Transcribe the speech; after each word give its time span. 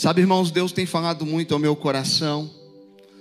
Sabe, 0.00 0.22
irmãos, 0.22 0.50
Deus 0.50 0.72
tem 0.72 0.86
falado 0.86 1.26
muito 1.26 1.52
ao 1.52 1.60
meu 1.60 1.76
coração 1.76 2.50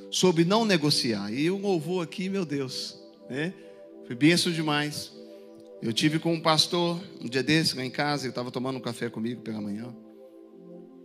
sobre 0.09 0.45
não 0.45 0.63
negociar. 0.63 1.29
E 1.29 1.51
o 1.51 1.57
louvor 1.57 2.01
aqui, 2.01 2.29
meu 2.29 2.45
Deus, 2.45 2.97
né? 3.29 3.53
Foi 4.07 4.15
benção 4.15 4.49
demais. 4.49 5.11
Eu 5.81 5.91
tive 5.91 6.19
com 6.19 6.33
um 6.33 6.39
pastor 6.39 6.97
um 7.19 7.27
dia 7.27 7.43
desse 7.43 7.75
lá 7.75 7.83
em 7.83 7.89
casa, 7.89 8.23
ele 8.23 8.31
estava 8.31 8.49
tomando 8.49 8.77
um 8.77 8.81
café 8.81 9.09
comigo 9.09 9.41
pela 9.41 9.59
manhã. 9.59 9.93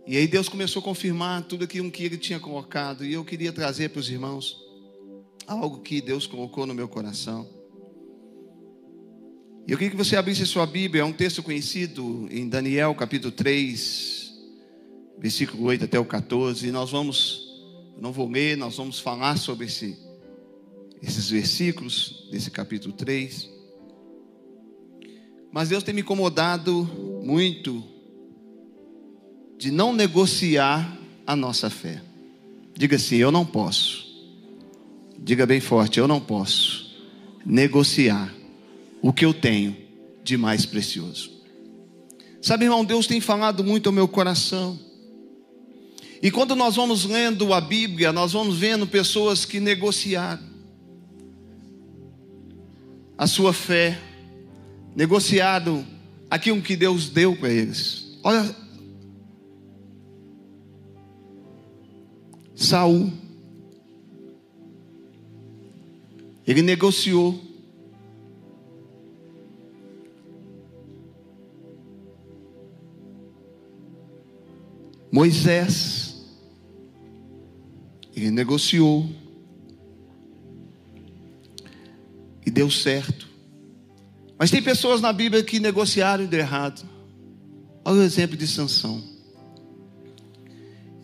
E 0.07 0.15
aí 0.15 0.25
Deus 0.27 0.47
começou 0.47 0.79
a 0.79 0.83
confirmar 0.83 1.43
tudo 1.43 1.65
aquilo 1.65 1.91
que 1.91 2.05
ele 2.05 2.17
tinha 2.17 2.39
colocado. 2.39 3.03
E 3.03 3.11
eu 3.11 3.25
queria 3.25 3.51
trazer 3.51 3.89
para 3.89 3.99
os 3.99 4.09
irmãos 4.09 4.57
algo 5.45 5.81
que 5.81 5.99
Deus 5.99 6.25
colocou 6.25 6.65
no 6.65 6.73
meu 6.73 6.87
coração. 6.87 7.45
E 9.67 9.73
eu 9.73 9.77
queria 9.77 9.91
que 9.91 9.97
você 9.97 10.15
abrisse 10.15 10.45
sua 10.45 10.65
Bíblia, 10.65 11.01
é 11.01 11.05
um 11.05 11.11
texto 11.11 11.43
conhecido 11.43 12.29
em 12.31 12.47
Daniel 12.47 12.95
capítulo 12.95 13.33
3, 13.33 14.14
versículo 15.17 15.63
8 15.63 15.85
até 15.85 15.99
o 15.99 16.05
14, 16.05 16.67
e 16.67 16.71
nós 16.71 16.91
vamos, 16.91 17.63
não 17.99 18.11
vou 18.11 18.29
ler, 18.29 18.57
nós 18.57 18.77
vamos 18.77 18.99
falar 18.99 19.37
sobre 19.37 19.65
esse, 19.65 19.97
esses 21.01 21.29
versículos 21.29 22.27
desse 22.31 22.51
capítulo 22.51 22.93
3. 22.93 23.49
Mas 25.51 25.69
Deus 25.69 25.83
tem 25.83 25.93
me 25.93 26.01
incomodado 26.01 26.83
muito 27.23 27.83
de 29.57 29.71
não 29.71 29.93
negociar 29.93 30.97
a 31.25 31.35
nossa 31.35 31.69
fé. 31.69 32.01
Diga 32.73 32.97
assim: 32.97 33.15
eu 33.15 33.31
não 33.31 33.45
posso. 33.45 34.05
Diga 35.17 35.45
bem 35.45 35.61
forte: 35.61 35.99
eu 35.99 36.07
não 36.07 36.19
posso 36.19 36.93
negociar 37.45 38.33
o 39.01 39.13
que 39.13 39.23
eu 39.23 39.33
tenho 39.33 39.77
de 40.23 40.35
mais 40.35 40.65
precioso. 40.65 41.31
Sabe, 42.41 42.65
irmão, 42.65 42.83
Deus 42.83 43.07
tem 43.07 43.21
falado 43.21 43.63
muito 43.63 43.87
ao 43.87 43.93
meu 43.93 44.07
coração. 44.07 44.79
E 46.25 46.31
quando 46.31 46.55
nós 46.55 46.75
vamos 46.75 47.05
lendo 47.05 47.53
a 47.53 47.61
Bíblia, 47.61 48.11
nós 48.11 48.33
vamos 48.33 48.57
vendo 48.57 48.87
pessoas 48.87 49.45
que 49.45 49.59
negociaram 49.59 50.41
a 53.15 53.27
sua 53.27 53.53
fé, 53.53 53.95
negociaram 54.95 55.85
aquilo 56.27 56.63
que 56.63 56.75
Deus 56.75 57.09
deu 57.09 57.35
para 57.35 57.51
eles. 57.51 58.17
Olha, 58.23 58.55
Saul, 62.55 63.13
ele 66.47 66.63
negociou. 66.63 67.39
Moisés, 75.11 76.14
ele 78.15 78.31
negociou. 78.31 79.07
E 82.45 82.49
deu 82.49 82.71
certo. 82.71 83.27
Mas 84.37 84.51
tem 84.51 84.61
pessoas 84.61 85.01
na 85.01 85.11
Bíblia 85.11 85.43
que 85.43 85.59
negociaram 85.59 86.23
e 86.23 86.27
deu 86.27 86.39
errado. 86.39 86.87
Olha 87.83 87.99
o 87.99 88.03
exemplo 88.03 88.37
de 88.37 88.47
Sansão. 88.47 89.03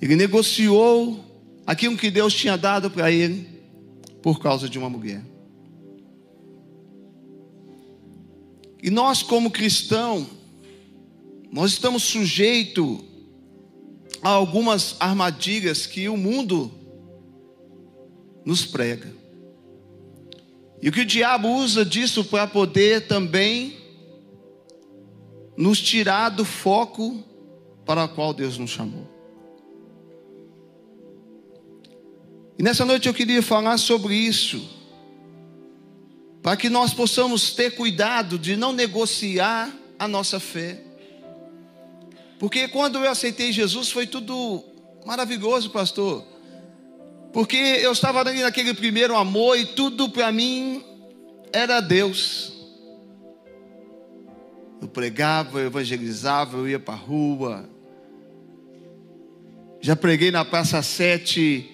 Ele 0.02 0.16
negociou 0.16 1.24
aquilo 1.66 1.98
que 1.98 2.10
Deus 2.10 2.34
tinha 2.34 2.58
dado 2.58 2.90
para 2.90 3.12
ele 3.12 3.48
por 4.22 4.40
causa 4.40 4.70
de 4.70 4.80
uma 4.80 4.90
mulher. 4.90 5.24
E 8.82 8.90
nós, 8.90 9.22
como 9.22 9.52
cristãos, 9.52 10.28
nós 11.52 11.72
estamos 11.72 12.04
sujeitos 12.04 13.00
a 14.22 14.30
algumas 14.30 14.96
armadilhas 15.00 15.86
que 15.86 16.08
o 16.08 16.18
mundo 16.18 16.81
nos 18.46 18.66
prega. 18.66 19.12
E 20.82 20.90
o 20.90 20.92
que 20.92 21.02
o 21.02 21.06
diabo 21.06 21.48
usa 21.48 21.86
disso 21.86 22.24
para 22.26 22.48
poder 22.48 23.08
também 23.08 23.78
nos 25.56 25.80
tirar 25.80 26.30
do 26.30 26.44
foco 26.44 27.24
para 27.86 28.06
o 28.06 28.10
qual 28.10 28.34
Deus 28.34 28.58
nos 28.58 28.72
chamou. 28.72 29.08
E 32.58 32.64
nessa 32.64 32.86
noite 32.86 33.08
eu 33.08 33.14
queria 33.14 33.42
falar 33.42 33.78
sobre 33.78 34.16
isso, 34.16 34.62
para 36.42 36.58
que 36.58 36.70
nós 36.70 36.94
possamos 36.94 37.54
ter 37.54 37.72
cuidado 37.76 38.38
de 38.40 38.56
não 38.56 38.74
negociar 38.74 39.72
a 40.00 40.08
nossa 40.08 40.40
fé. 40.40 40.84
Porque 42.40 42.68
quando 42.68 42.98
eu 42.98 43.10
aceitei 43.10 43.52
Jesus 43.52 43.92
foi 43.92 44.08
tudo 44.08 44.64
maravilhoso, 45.06 45.70
pastor. 45.70 46.26
Porque 47.34 47.56
eu 47.56 47.92
estava 47.92 48.20
ali 48.20 48.42
naquele 48.42 48.74
primeiro 48.74 49.16
amor 49.16 49.58
e 49.58 49.66
tudo 49.66 50.10
para 50.10 50.32
mim 50.32 50.84
era 51.54 51.80
Deus. 51.80 52.52
Eu 54.82 54.88
pregava, 54.88 55.60
eu 55.60 55.68
evangelizava, 55.68 56.58
eu 56.58 56.68
ia 56.68 56.80
para 56.80 56.94
a 56.94 56.98
rua. 56.98 57.70
Já 59.80 59.96
preguei 59.96 60.30
na 60.30 60.44
Praça 60.44 60.82
7. 60.82 61.70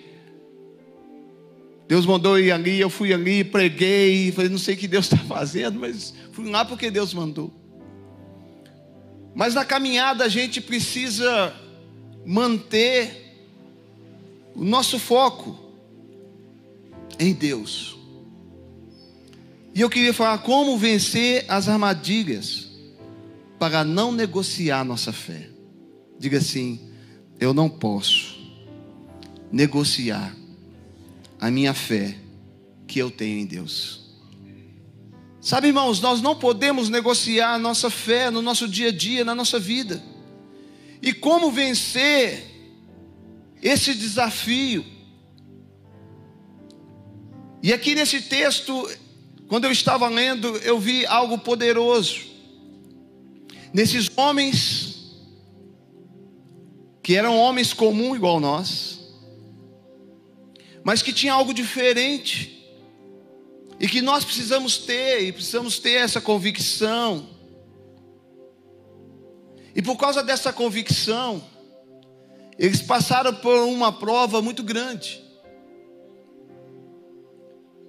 Deus 1.87 2.05
mandou 2.05 2.37
ir 2.37 2.51
ali, 2.51 2.79
eu 2.79 2.89
fui 2.89 3.13
ali, 3.13 3.43
preguei. 3.43 4.31
Falei, 4.33 4.49
não 4.49 4.57
sei 4.57 4.75
o 4.75 4.77
que 4.77 4.87
Deus 4.87 5.05
está 5.05 5.17
fazendo, 5.25 5.79
mas 5.79 6.13
fui 6.33 6.49
lá 6.49 6.65
porque 6.65 6.91
Deus 6.91 7.13
mandou. 7.13 7.51
Mas 9.33 9.53
na 9.53 9.63
caminhada 9.63 10.23
a 10.23 10.29
gente 10.29 10.59
precisa 10.59 11.53
manter 12.25 13.26
o 14.57 14.63
nosso 14.63 14.97
foco 14.97 15.55
em 17.19 17.31
Deus. 17.31 17.95
E 19.73 19.81
eu 19.81 19.89
queria 19.89 20.13
falar 20.13 20.39
como 20.39 20.75
vencer 20.75 21.45
as 21.47 21.69
armadilhas 21.69 22.67
para 23.59 23.83
não 23.83 24.11
negociar 24.11 24.83
nossa 24.83 25.13
fé. 25.13 25.47
Diga 26.17 26.39
assim: 26.39 26.79
eu 27.39 27.53
não 27.53 27.69
posso 27.69 28.35
negociar 29.51 30.35
a 31.39 31.51
minha 31.51 31.75
fé 31.75 32.17
que 32.87 32.97
eu 32.97 33.11
tenho 33.11 33.37
em 33.39 33.45
Deus. 33.45 34.07
Sabe, 35.39 35.67
irmãos, 35.67 36.01
nós 36.01 36.19
não 36.19 36.35
podemos 36.35 36.89
negociar 36.89 37.53
a 37.53 37.59
nossa 37.59 37.91
fé 37.91 38.31
no 38.31 38.41
nosso 38.41 38.67
dia 38.67 38.89
a 38.89 38.91
dia, 38.91 39.23
na 39.23 39.35
nossa 39.35 39.59
vida. 39.59 40.03
E 40.99 41.13
como 41.13 41.51
vencer 41.51 42.56
esse 43.61 43.93
desafio. 43.93 44.85
E 47.61 47.73
aqui 47.73 47.95
nesse 47.95 48.21
texto, 48.21 48.89
quando 49.47 49.65
eu 49.65 49.71
estava 49.71 50.07
lendo, 50.07 50.57
eu 50.57 50.79
vi 50.79 51.05
algo 51.05 51.37
poderoso. 51.37 52.21
Nesses 53.73 54.09
homens, 54.15 55.15
que 57.01 57.15
eram 57.15 57.37
homens 57.37 57.73
comuns 57.73 58.15
igual 58.15 58.39
nós, 58.39 58.99
mas 60.83 61.01
que 61.01 61.11
tinha 61.11 61.33
algo 61.33 61.53
diferente, 61.53 62.57
e 63.79 63.87
que 63.87 64.01
nós 64.01 64.23
precisamos 64.23 64.77
ter, 64.77 65.23
e 65.23 65.31
precisamos 65.31 65.79
ter 65.79 65.93
essa 65.93 66.19
convicção. 66.19 67.29
E 69.75 69.81
por 69.81 69.97
causa 69.97 70.23
dessa 70.23 70.51
convicção, 70.51 71.43
eles 72.57 72.81
passaram 72.81 73.33
por 73.35 73.59
uma 73.63 73.91
prova 73.91 74.41
muito 74.41 74.63
grande. 74.63 75.23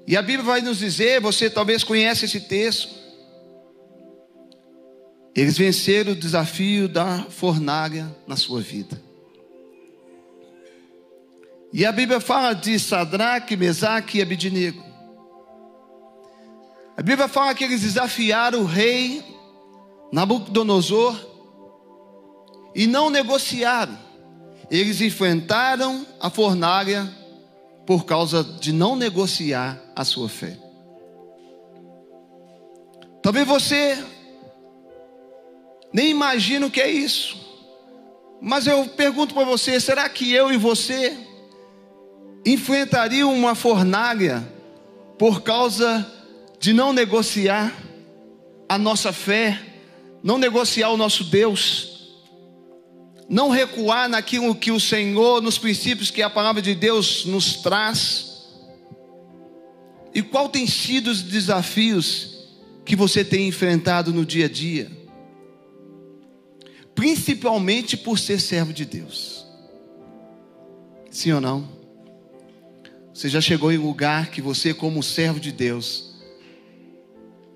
E 0.06 0.17
a 0.17 0.23
Bíblia 0.23 0.44
vai 0.44 0.61
nos 0.61 0.79
dizer, 0.79 1.20
você 1.20 1.50
talvez 1.50 1.85
conhece 1.85 2.25
esse 2.25 2.41
texto. 2.41 2.97
Eles 5.35 5.56
venceram 5.56 6.12
o 6.12 6.17
desafio 6.17 6.88
da 6.88 7.25
fornalha 7.25 8.15
na 8.26 8.37
sua 8.37 8.61
vida. 8.61 9.00
E 11.73 11.85
a 11.85 11.93
Bíblia 11.93 12.21
fala 12.21 12.55
de 12.55 12.79
Sadraque, 12.79 13.56
Mesaque 13.56 14.19
e 14.19 14.23
Abidinego. 14.23 14.82
A 16.97 17.03
Bíblia 17.03 17.29
fala 17.29 17.55
que 17.55 17.64
eles 17.64 17.82
desafiaram 17.82 18.62
o 18.62 18.64
rei 18.64 19.23
Nabucodonosor 20.11 21.14
e 22.75 22.87
não 22.87 23.11
negociaram. 23.11 24.07
Eles 24.70 25.00
enfrentaram 25.00 26.06
a 26.20 26.29
fornalha 26.29 27.09
por 27.87 28.05
causa 28.05 28.44
de 28.44 28.73
não 28.73 28.94
negociar 28.97 29.81
a 29.97 30.05
sua 30.05 30.29
fé. 30.29 30.59
Talvez 33.23 33.47
você 33.47 33.99
nem 35.93 36.11
imagine 36.11 36.67
o 36.67 36.70
que 36.70 36.81
é 36.81 36.91
isso. 36.91 37.37
Mas 38.41 38.67
eu 38.67 38.87
pergunto 38.88 39.35
para 39.35 39.44
você: 39.44 39.81
será 39.81 40.09
que 40.09 40.32
eu 40.32 40.53
e 40.53 40.56
você 40.56 41.17
enfrentariam 42.44 43.35
uma 43.35 43.55
fornalha 43.55 44.47
por 45.19 45.43
causa 45.43 46.06
de 46.61 46.73
não 46.73 46.93
negociar 46.93 47.73
a 48.69 48.79
nossa 48.79 49.12
fé, 49.12 49.61
não 50.23 50.38
negociar 50.38 50.91
o 50.91 50.97
nosso 50.97 51.25
Deus, 51.25 51.98
não 53.28 53.50
recuar 53.50 54.08
naquilo 54.08 54.54
que 54.54 54.70
o 54.70 54.80
Senhor, 54.80 55.42
nos 55.42 55.58
princípios 55.58 56.10
que 56.10 56.22
a 56.22 56.30
palavra 56.30 56.62
de 56.62 56.75
Deus 56.75 57.25
nos 57.25 57.56
traz? 57.56 58.48
E 60.14 60.22
qual 60.22 60.48
tem 60.48 60.66
sido 60.66 61.08
os 61.10 61.22
desafios 61.22 62.38
que 62.88 62.96
você 62.96 63.22
tem 63.22 63.46
enfrentado 63.46 64.14
no 64.14 64.25
dia 64.25 64.46
a 64.46 64.48
dia, 64.48 64.90
principalmente 66.94 67.98
por 67.98 68.19
ser 68.19 68.40
servo 68.40 68.72
de 68.72 68.86
Deus. 68.86 69.46
Sim 71.10 71.32
ou 71.32 71.40
não? 71.40 71.69
Você 73.12 73.28
já 73.28 73.42
chegou 73.42 73.70
em 73.70 73.76
um 73.76 73.86
lugar 73.86 74.30
que 74.30 74.40
você, 74.40 74.72
como 74.72 75.02
servo 75.02 75.38
de 75.38 75.52
Deus, 75.52 76.14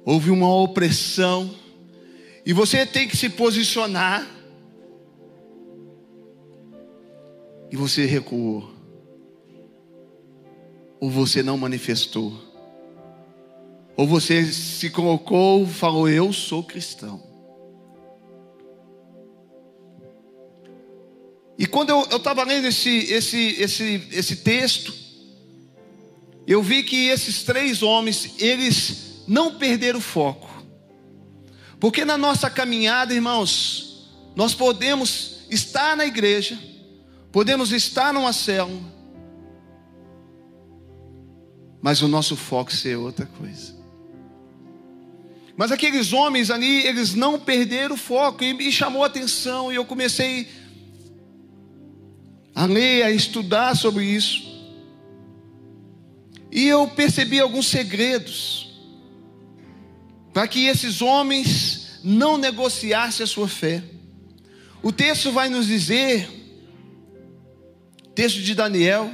houve 0.04 0.30
uma 0.30 0.54
opressão 0.54 1.50
e 2.44 2.52
você 2.52 2.84
tem 2.84 3.08
que 3.08 3.16
se 3.16 3.30
posicionar 3.30 4.28
e 7.72 7.76
você 7.76 8.04
recuou, 8.04 8.70
ou 11.00 11.10
você 11.10 11.42
não 11.42 11.56
manifestou. 11.56 12.38
Ou 13.96 14.06
você 14.06 14.44
se 14.52 14.90
colocou, 14.90 15.66
falou, 15.66 16.06
eu 16.06 16.34
sou 16.34 16.62
cristão. 16.62 17.22
E 21.58 21.66
quando 21.66 21.90
eu 21.90 22.16
estava 22.16 22.44
lendo 22.44 22.66
esse, 22.66 22.90
esse, 23.10 23.60
esse, 23.60 24.08
esse 24.12 24.36
texto, 24.36 24.92
eu 26.46 26.62
vi 26.62 26.82
que 26.82 27.08
esses 27.08 27.42
três 27.42 27.82
homens, 27.82 28.34
eles 28.38 29.22
não 29.26 29.54
perderam 29.54 29.98
o 29.98 30.02
foco. 30.02 30.50
Porque 31.80 32.04
na 32.04 32.19
nossa 32.19 32.50
caminhada, 32.50 33.14
irmãos, 33.14 34.10
nós 34.36 34.54
podemos 34.54 35.46
estar 35.50 35.96
na 35.96 36.04
igreja, 36.04 36.58
podemos 37.32 37.73
estar 37.73 38.12
numa 38.12 38.32
célula, 38.32 38.93
mas 41.81 42.02
o 42.02 42.06
nosso 42.06 42.37
foco 42.37 42.73
ser 42.73 42.96
outra 42.96 43.26
coisa. 43.26 43.75
Mas 45.56 45.73
aqueles 45.73 46.12
homens 46.12 46.50
ali, 46.50 46.87
eles 46.87 47.14
não 47.14 47.38
perderam 47.38 47.94
o 47.94 47.99
foco 47.99 48.44
e 48.44 48.55
me 48.55 48.70
chamou 48.70 49.02
a 49.02 49.06
atenção 49.06 49.73
e 49.73 49.76
eu 49.76 49.84
comecei 49.84 50.49
a 52.55 52.67
ler, 52.67 53.02
a 53.02 53.11
estudar 53.11 53.76
sobre 53.76 54.05
isso. 54.05 54.50
E 56.50 56.69
eu 56.69 56.87
percebi 56.88 57.40
alguns 57.40 57.67
segredos 57.67 58.70
para 60.32 60.46
que 60.46 60.67
esses 60.67 61.02
homens 61.02 62.00
não 62.05 62.37
negociassem 62.37 63.25
a 63.25 63.26
sua 63.26 63.49
fé. 63.49 63.82
O 64.82 64.90
texto 64.90 65.31
vai 65.32 65.49
nos 65.49 65.67
dizer, 65.67 66.29
texto 68.14 68.41
de 68.41 68.55
Daniel, 68.55 69.11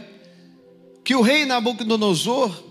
que 1.05 1.15
o 1.15 1.23
rei 1.23 1.45
Nabucodonosor 1.45 2.69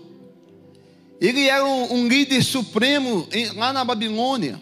ele 1.20 1.48
era 1.48 1.64
um, 1.64 2.06
líder 2.06 2.42
supremo 2.42 3.26
em, 3.32 3.50
lá 3.52 3.72
na 3.72 3.84
Babilônia. 3.84 4.60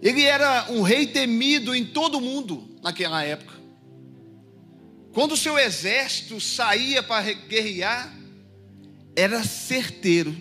Ele 0.00 0.22
era 0.22 0.66
um 0.70 0.82
rei 0.82 1.06
temido 1.06 1.74
em 1.74 1.84
todo 1.84 2.18
o 2.18 2.20
mundo 2.20 2.68
naquela 2.82 3.22
época. 3.22 3.54
Quando 5.12 5.32
o 5.32 5.36
seu 5.36 5.56
exército 5.58 6.40
saía 6.40 7.02
para 7.02 7.32
guerrear, 7.32 8.12
era 9.14 9.44
certeiro 9.44 10.34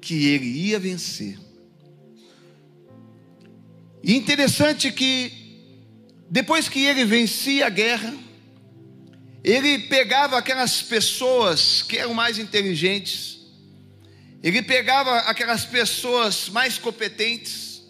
que 0.00 0.26
ele 0.26 0.46
ia 0.46 0.80
vencer. 0.80 1.38
E 4.02 4.16
interessante 4.16 4.90
que 4.90 5.30
depois 6.28 6.68
que 6.68 6.84
ele 6.84 7.04
vencia 7.04 7.66
a 7.66 7.70
guerra, 7.70 8.12
ele 9.44 9.78
pegava 9.80 10.38
aquelas 10.38 10.82
pessoas 10.82 11.82
que 11.82 11.98
eram 11.98 12.14
mais 12.14 12.38
inteligentes, 12.38 13.40
ele 14.42 14.62
pegava 14.62 15.18
aquelas 15.18 15.64
pessoas 15.64 16.48
mais 16.48 16.78
competentes, 16.78 17.82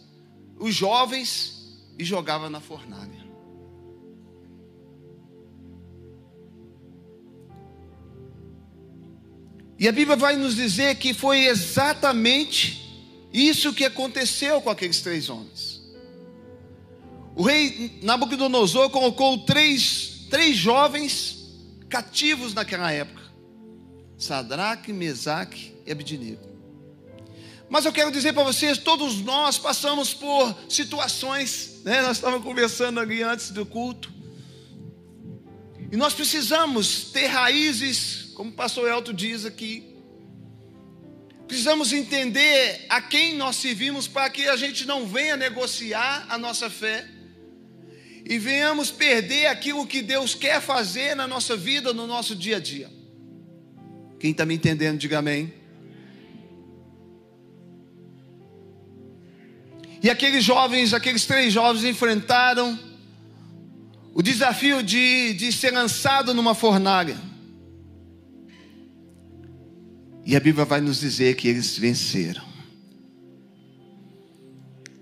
os 0.59 0.75
jovens, 0.75 1.53
e 1.99 2.05
jogava 2.05 2.49
na 2.49 2.61
fornalha. 2.61 3.23
E 9.79 9.89
a 9.89 9.93
Bíblia 9.93 10.17
vai 10.17 10.37
nos 10.37 10.55
dizer 10.55 10.97
que 10.97 11.13
foi 11.13 11.47
exatamente 11.47 12.81
isso 13.33 13.73
que 13.73 13.85
aconteceu 13.85 14.61
com 14.61 14.71
aqueles 14.71 15.01
três 15.01 15.29
homens. 15.29 15.83
O 17.35 17.43
rei 17.43 17.99
Nabucodonosor 18.03 18.91
colocou 18.91 19.39
três, 19.39 20.27
três 20.31 20.57
jovens 20.57 21.42
cativos 21.93 22.55
naquela 22.55 22.91
época: 22.91 23.23
Sadraque, 24.17 24.95
Mesaque 24.95 25.77
e 25.85 25.93
Abidnego. 25.93 26.51
Mas 27.69 27.85
eu 27.85 27.93
quero 27.93 28.11
dizer 28.11 28.33
para 28.33 28.45
vocês, 28.45 28.79
todos 28.79 29.21
nós 29.21 29.59
passamos 29.59 30.15
por 30.15 30.57
situações, 30.69 31.83
né? 31.85 32.01
nós 32.01 32.17
estávamos 32.17 32.45
conversando 32.45 32.99
ali 32.99 33.23
antes 33.23 33.51
do 33.51 33.67
culto, 33.67 34.11
e 35.91 35.97
nós 35.97 36.15
precisamos 36.15 37.11
ter 37.13 37.27
raízes, 37.27 38.31
como 38.35 38.51
o 38.51 38.55
pastor 38.55 38.91
Elton 38.91 39.13
diz 39.13 39.45
aqui, 39.45 39.95
precisamos 41.47 41.93
entender 41.93 42.87
a 42.89 43.03
quem 43.03 43.37
nós 43.37 43.57
servimos 43.57 44.09
para 44.09 44.31
que 44.31 44.49
a 44.49 44.57
gente 44.57 44.87
não 44.87 45.07
venha 45.07 45.37
negociar 45.37 46.27
a 46.31 46.39
nossa 46.39 46.71
fé 46.71 47.07
e 48.25 48.39
venhamos 48.39 48.91
perder 48.91 49.47
aquilo 49.47 49.87
que 49.87 50.03
Deus 50.03 50.35
quer 50.35 50.61
fazer 50.61 51.15
na 51.15 51.27
nossa 51.27 51.57
vida, 51.57 51.93
no 51.93 52.07
nosso 52.07 52.37
dia 52.37 52.57
a 52.57 52.61
dia. 52.61 52.91
Quem 54.19 54.31
está 54.31 54.47
me 54.47 54.55
entendendo, 54.55 54.99
diga 54.99 55.19
amém. 55.19 55.53
E 60.03 60.11
aqueles 60.11 60.45
jovens, 60.45 60.95
aqueles 60.95 61.27
três 61.27 61.53
jovens 61.53 61.85
enfrentaram 61.85 62.79
o 64.15 64.23
desafio 64.23 64.83
de, 64.83 65.33
de 65.35 65.53
ser 65.53 65.73
lançado 65.73 66.35
numa 66.35 66.55
fornalha. 66.55 67.17
E 70.25 70.37
a 70.37 70.41
Bíblia 70.41 70.65
vai 70.65 70.81
nos 70.81 71.01
dizer 71.01 71.35
que 71.35 71.49
eles 71.49 71.77
venceram. 71.77 72.45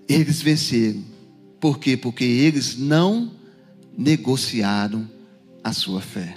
Eles 0.07 0.41
venceram. 0.41 1.10
Por 1.61 1.77
quê? 1.77 1.95
Porque 1.95 2.23
eles 2.23 2.75
não 2.75 3.31
negociaram 3.95 5.07
a 5.63 5.71
sua 5.71 6.01
fé. 6.01 6.35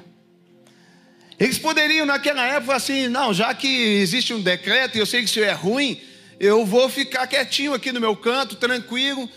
Eles 1.40 1.58
poderiam 1.58 2.04
naquela 2.04 2.46
época 2.46 2.76
assim, 2.76 3.08
não, 3.08 3.32
já 3.32 3.52
que 3.54 3.66
existe 3.66 4.34
um 4.34 4.40
decreto 4.40 4.96
e 4.96 5.00
eu 5.00 5.06
sei 5.06 5.22
que 5.22 5.28
isso 5.30 5.40
é 5.40 5.52
ruim, 5.52 5.98
eu 6.38 6.64
vou 6.66 6.90
ficar 6.90 7.26
quietinho 7.26 7.72
aqui 7.72 7.90
no 7.90 8.00
meu 8.00 8.14
canto, 8.14 8.54
tranquilo, 8.54 9.28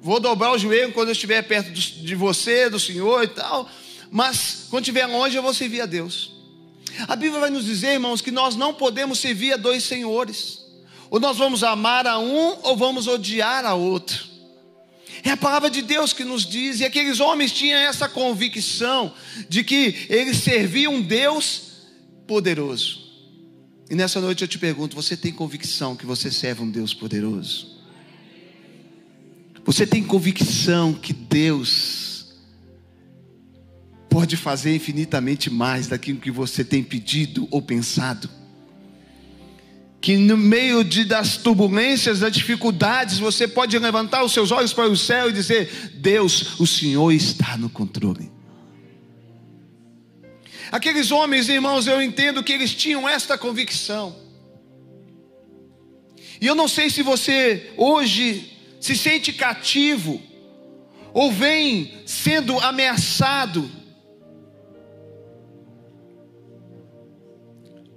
vou 0.00 0.18
dobrar 0.18 0.52
o 0.52 0.58
joelho 0.58 0.92
quando 0.92 1.08
eu 1.08 1.12
estiver 1.12 1.42
perto 1.42 1.70
de 1.70 2.14
você, 2.14 2.70
do 2.70 2.80
Senhor 2.80 3.22
e 3.22 3.28
tal, 3.28 3.70
mas 4.10 4.66
quando 4.70 4.84
estiver 4.84 5.06
longe 5.06 5.36
eu 5.36 5.42
vou 5.42 5.52
servir 5.52 5.82
a 5.82 5.86
Deus. 5.86 6.32
A 7.06 7.14
Bíblia 7.14 7.40
vai 7.40 7.50
nos 7.50 7.66
dizer, 7.66 7.92
irmãos, 7.92 8.22
que 8.22 8.30
nós 8.30 8.56
não 8.56 8.72
podemos 8.72 9.18
servir 9.18 9.52
a 9.52 9.56
dois 9.58 9.84
senhores, 9.84 10.64
ou 11.10 11.20
nós 11.20 11.36
vamos 11.36 11.62
amar 11.62 12.06
a 12.06 12.18
um 12.18 12.56
ou 12.62 12.74
vamos 12.74 13.06
odiar 13.06 13.66
a 13.66 13.74
outro. 13.74 14.35
É 15.22 15.30
a 15.30 15.36
palavra 15.36 15.70
de 15.70 15.82
Deus 15.82 16.12
que 16.12 16.24
nos 16.24 16.46
diz, 16.46 16.80
e 16.80 16.84
aqueles 16.84 17.20
homens 17.20 17.52
tinham 17.52 17.78
essa 17.78 18.08
convicção 18.08 19.12
de 19.48 19.64
que 19.64 20.06
eles 20.08 20.38
serviam 20.38 20.94
um 20.94 21.02
Deus 21.02 21.62
poderoso. 22.26 23.06
E 23.88 23.94
nessa 23.94 24.20
noite 24.20 24.42
eu 24.42 24.48
te 24.48 24.58
pergunto: 24.58 24.96
você 24.96 25.16
tem 25.16 25.32
convicção 25.32 25.96
que 25.96 26.06
você 26.06 26.30
serve 26.30 26.62
um 26.62 26.70
Deus 26.70 26.92
poderoso? 26.92 27.76
Você 29.64 29.86
tem 29.86 30.02
convicção 30.02 30.92
que 30.92 31.12
Deus 31.12 32.34
pode 34.08 34.36
fazer 34.36 34.74
infinitamente 34.74 35.50
mais 35.50 35.88
daquilo 35.88 36.20
que 36.20 36.30
você 36.30 36.64
tem 36.64 36.82
pedido 36.82 37.48
ou 37.50 37.60
pensado? 37.60 38.30
Que 40.06 40.16
no 40.16 40.36
meio 40.36 40.84
de, 40.84 41.04
das 41.04 41.36
turbulências, 41.36 42.20
das 42.20 42.30
dificuldades, 42.30 43.18
você 43.18 43.48
pode 43.48 43.76
levantar 43.76 44.22
os 44.22 44.30
seus 44.30 44.52
olhos 44.52 44.72
para 44.72 44.88
o 44.88 44.96
céu 44.96 45.30
e 45.30 45.32
dizer: 45.32 45.90
Deus, 45.94 46.60
o 46.60 46.64
Senhor 46.64 47.10
está 47.10 47.56
no 47.56 47.68
controle. 47.68 48.30
Aqueles 50.70 51.10
homens, 51.10 51.48
irmãos, 51.48 51.88
eu 51.88 52.00
entendo 52.00 52.40
que 52.44 52.52
eles 52.52 52.72
tinham 52.72 53.08
esta 53.08 53.36
convicção. 53.36 54.14
E 56.40 56.46
eu 56.46 56.54
não 56.54 56.68
sei 56.68 56.88
se 56.88 57.02
você 57.02 57.72
hoje 57.76 58.56
se 58.80 58.96
sente 58.96 59.32
cativo 59.32 60.22
ou 61.12 61.32
vem 61.32 61.92
sendo 62.06 62.56
ameaçado 62.60 63.68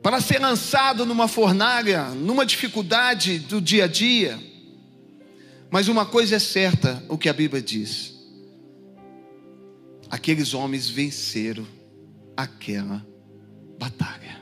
para 0.01 0.21
ser 0.21 0.39
lançado 0.39 1.05
numa 1.05 1.27
fornalha, 1.27 2.09
numa 2.09 2.45
dificuldade 2.45 3.39
do 3.39 3.61
dia 3.61 3.85
a 3.85 3.87
dia. 3.87 4.39
Mas 5.69 5.87
uma 5.87 6.05
coisa 6.05 6.37
é 6.37 6.39
certa, 6.39 7.03
o 7.07 7.17
que 7.17 7.29
a 7.29 7.33
Bíblia 7.33 7.61
diz: 7.61 8.13
aqueles 10.09 10.53
homens 10.53 10.89
venceram 10.89 11.67
aquela 12.35 13.05
batalha. 13.77 14.39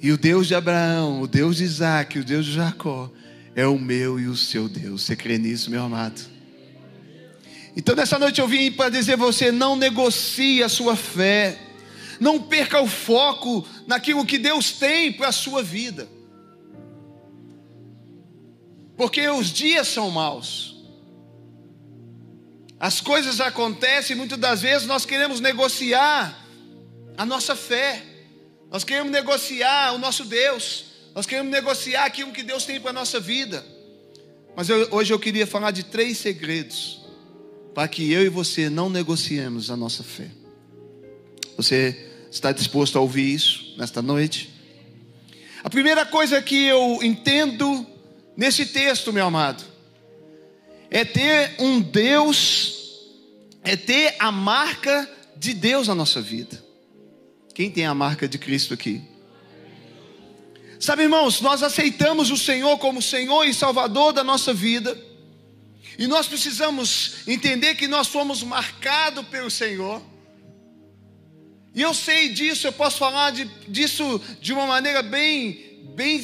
E 0.00 0.10
o 0.12 0.18
Deus 0.18 0.46
de 0.46 0.54
Abraão, 0.54 1.22
o 1.22 1.26
Deus 1.26 1.56
de 1.56 1.64
Isaac, 1.64 2.18
o 2.18 2.24
Deus 2.24 2.44
de 2.46 2.52
Jacó, 2.52 3.10
é 3.54 3.66
o 3.66 3.78
meu 3.78 4.20
e 4.20 4.26
o 4.26 4.36
seu 4.36 4.68
Deus. 4.68 5.02
Você 5.02 5.16
crê 5.16 5.38
nisso, 5.38 5.70
meu 5.70 5.82
amado? 5.82 6.20
Então, 7.76 7.94
nessa 7.94 8.18
noite 8.18 8.40
eu 8.40 8.48
vim 8.48 8.72
para 8.72 8.90
dizer: 8.90 9.16
você 9.16 9.50
não 9.52 9.76
negocie 9.76 10.62
a 10.62 10.68
sua 10.68 10.96
fé, 10.96 11.58
não 12.20 12.42
perca 12.42 12.80
o 12.80 12.86
foco 12.86 13.66
naquilo 13.86 14.26
que 14.26 14.38
Deus 14.38 14.72
tem 14.72 15.12
para 15.12 15.28
a 15.28 15.32
sua 15.32 15.62
vida, 15.62 16.08
porque 18.96 19.28
os 19.28 19.52
dias 19.52 19.88
são 19.88 20.10
maus. 20.10 20.74
As 22.78 23.00
coisas 23.00 23.40
acontecem 23.40 24.14
muitas 24.14 24.38
das 24.38 24.60
vezes 24.60 24.86
nós 24.86 25.06
queremos 25.06 25.40
negociar 25.40 26.46
a 27.16 27.24
nossa 27.24 27.56
fé, 27.56 28.02
nós 28.70 28.84
queremos 28.84 29.10
negociar 29.10 29.94
o 29.94 29.98
nosso 29.98 30.24
Deus, 30.24 30.84
nós 31.14 31.24
queremos 31.24 31.50
negociar 31.50 32.04
aquilo 32.04 32.32
que 32.32 32.42
Deus 32.42 32.66
tem 32.66 32.78
para 32.78 32.90
a 32.90 32.94
nossa 32.94 33.18
vida. 33.18 33.64
Mas 34.54 34.68
eu, 34.68 34.88
hoje 34.90 35.12
eu 35.12 35.18
queria 35.18 35.46
falar 35.46 35.70
de 35.70 35.84
três 35.84 36.18
segredos 36.18 37.00
para 37.74 37.88
que 37.88 38.10
eu 38.10 38.22
e 38.22 38.28
você 38.28 38.70
não 38.70 38.88
negociemos 38.88 39.70
a 39.70 39.76
nossa 39.76 40.02
fé. 40.02 40.30
Você 41.56 42.10
está 42.30 42.52
disposto 42.52 42.98
a 42.98 43.00
ouvir 43.00 43.34
isso 43.34 43.74
nesta 43.78 44.02
noite? 44.02 44.52
A 45.64 45.70
primeira 45.70 46.04
coisa 46.04 46.40
que 46.42 46.66
eu 46.66 47.00
entendo 47.02 47.86
nesse 48.36 48.66
texto, 48.66 49.12
meu 49.12 49.26
amado, 49.26 49.64
é 50.90 51.04
ter 51.04 51.56
um 51.58 51.80
Deus, 51.80 53.00
é 53.64 53.76
ter 53.76 54.14
a 54.18 54.30
marca 54.30 55.10
de 55.36 55.54
Deus 55.54 55.88
na 55.88 55.94
nossa 55.94 56.20
vida. 56.20 56.62
Quem 57.54 57.70
tem 57.70 57.86
a 57.86 57.94
marca 57.94 58.28
de 58.28 58.38
Cristo 58.38 58.74
aqui? 58.74 59.02
Sabe, 60.78 61.04
irmãos, 61.04 61.40
nós 61.40 61.62
aceitamos 61.62 62.30
o 62.30 62.36
Senhor 62.36 62.78
como 62.78 63.00
Senhor 63.00 63.44
e 63.44 63.54
Salvador 63.54 64.12
da 64.12 64.22
nossa 64.22 64.52
vida, 64.52 64.96
e 65.98 66.06
nós 66.06 66.28
precisamos 66.28 67.26
entender 67.26 67.74
que 67.76 67.88
nós 67.88 68.08
somos 68.08 68.42
marcados 68.42 69.26
pelo 69.28 69.50
Senhor. 69.50 70.02
E 71.76 71.82
eu 71.82 71.92
sei 71.92 72.30
disso, 72.30 72.66
eu 72.66 72.72
posso 72.72 72.96
falar 72.96 73.30
de, 73.32 73.44
disso 73.68 74.18
de 74.40 74.54
uma 74.54 74.66
maneira 74.66 75.02
bem, 75.02 75.78
bem 75.94 76.18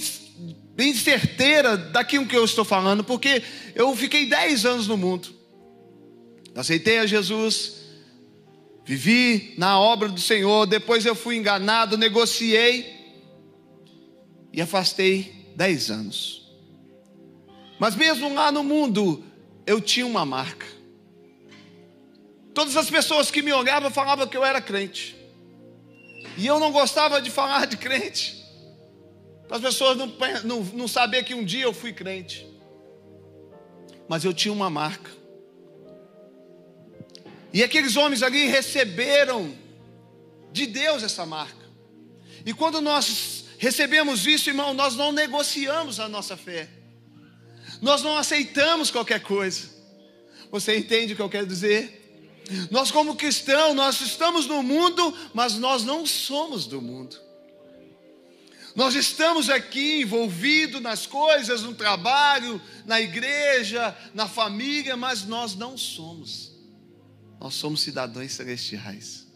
bem 0.74 0.94
certeira 0.94 1.76
daquilo 1.76 2.26
que 2.26 2.34
eu 2.34 2.44
estou 2.44 2.64
falando, 2.64 3.04
porque 3.04 3.42
eu 3.74 3.94
fiquei 3.94 4.24
10 4.24 4.64
anos 4.64 4.88
no 4.88 4.96
mundo. 4.96 5.28
Aceitei 6.54 6.98
a 6.98 7.06
Jesus, 7.06 7.74
vivi 8.82 9.52
na 9.58 9.78
obra 9.78 10.08
do 10.08 10.18
Senhor, 10.18 10.66
depois 10.66 11.04
eu 11.04 11.14
fui 11.14 11.36
enganado, 11.36 11.98
negociei 11.98 12.90
e 14.52 14.60
afastei 14.60 15.52
10 15.54 15.90
anos. 15.90 16.50
Mas 17.78 17.94
mesmo 17.94 18.32
lá 18.32 18.50
no 18.50 18.64
mundo, 18.64 19.22
eu 19.66 19.80
tinha 19.80 20.06
uma 20.06 20.24
marca. 20.24 20.66
Todas 22.54 22.74
as 22.74 22.88
pessoas 22.88 23.30
que 23.30 23.42
me 23.42 23.52
olhavam 23.52 23.90
falavam 23.90 24.26
que 24.26 24.36
eu 24.36 24.44
era 24.44 24.60
crente. 24.60 25.21
E 26.36 26.46
eu 26.46 26.58
não 26.58 26.72
gostava 26.72 27.20
de 27.20 27.30
falar 27.30 27.66
de 27.66 27.76
crente. 27.76 28.42
Para 29.46 29.56
as 29.56 29.62
pessoas 29.62 29.96
não, 29.96 30.06
não, 30.44 30.60
não 30.62 30.88
saber 30.88 31.24
que 31.24 31.34
um 31.34 31.44
dia 31.44 31.64
eu 31.64 31.74
fui 31.74 31.92
crente. 31.92 32.46
Mas 34.08 34.24
eu 34.24 34.32
tinha 34.32 34.52
uma 34.52 34.70
marca. 34.70 35.10
E 37.52 37.62
aqueles 37.62 37.96
homens 37.96 38.22
ali 38.22 38.46
receberam 38.46 39.54
de 40.50 40.66
Deus 40.66 41.02
essa 41.02 41.26
marca. 41.26 41.62
E 42.46 42.52
quando 42.52 42.80
nós 42.80 43.44
recebemos 43.58 44.26
isso, 44.26 44.50
irmão, 44.50 44.74
nós 44.74 44.96
não 44.96 45.12
negociamos 45.12 46.00
a 46.00 46.08
nossa 46.08 46.36
fé. 46.36 46.68
Nós 47.80 48.02
não 48.02 48.16
aceitamos 48.16 48.90
qualquer 48.90 49.20
coisa. 49.20 49.70
Você 50.50 50.76
entende 50.76 51.12
o 51.12 51.16
que 51.16 51.22
eu 51.22 51.28
quero 51.28 51.46
dizer? 51.46 52.01
Nós 52.70 52.90
como 52.90 53.16
cristãos, 53.16 53.74
nós 53.74 54.00
estamos 54.00 54.46
no 54.46 54.62
mundo, 54.62 55.16
mas 55.34 55.54
nós 55.54 55.84
não 55.84 56.06
somos 56.06 56.66
do 56.66 56.80
mundo. 56.80 57.16
Nós 58.74 58.94
estamos 58.94 59.50
aqui 59.50 60.00
envolvidos 60.00 60.80
nas 60.80 61.06
coisas, 61.06 61.62
no 61.62 61.74
trabalho, 61.74 62.60
na 62.86 63.00
igreja, 63.00 63.96
na 64.14 64.26
família, 64.26 64.96
mas 64.96 65.24
nós 65.24 65.54
não 65.54 65.76
somos. 65.76 66.52
Nós 67.38 67.54
somos 67.54 67.82
cidadãos 67.82 68.32
celestiais. 68.32 69.26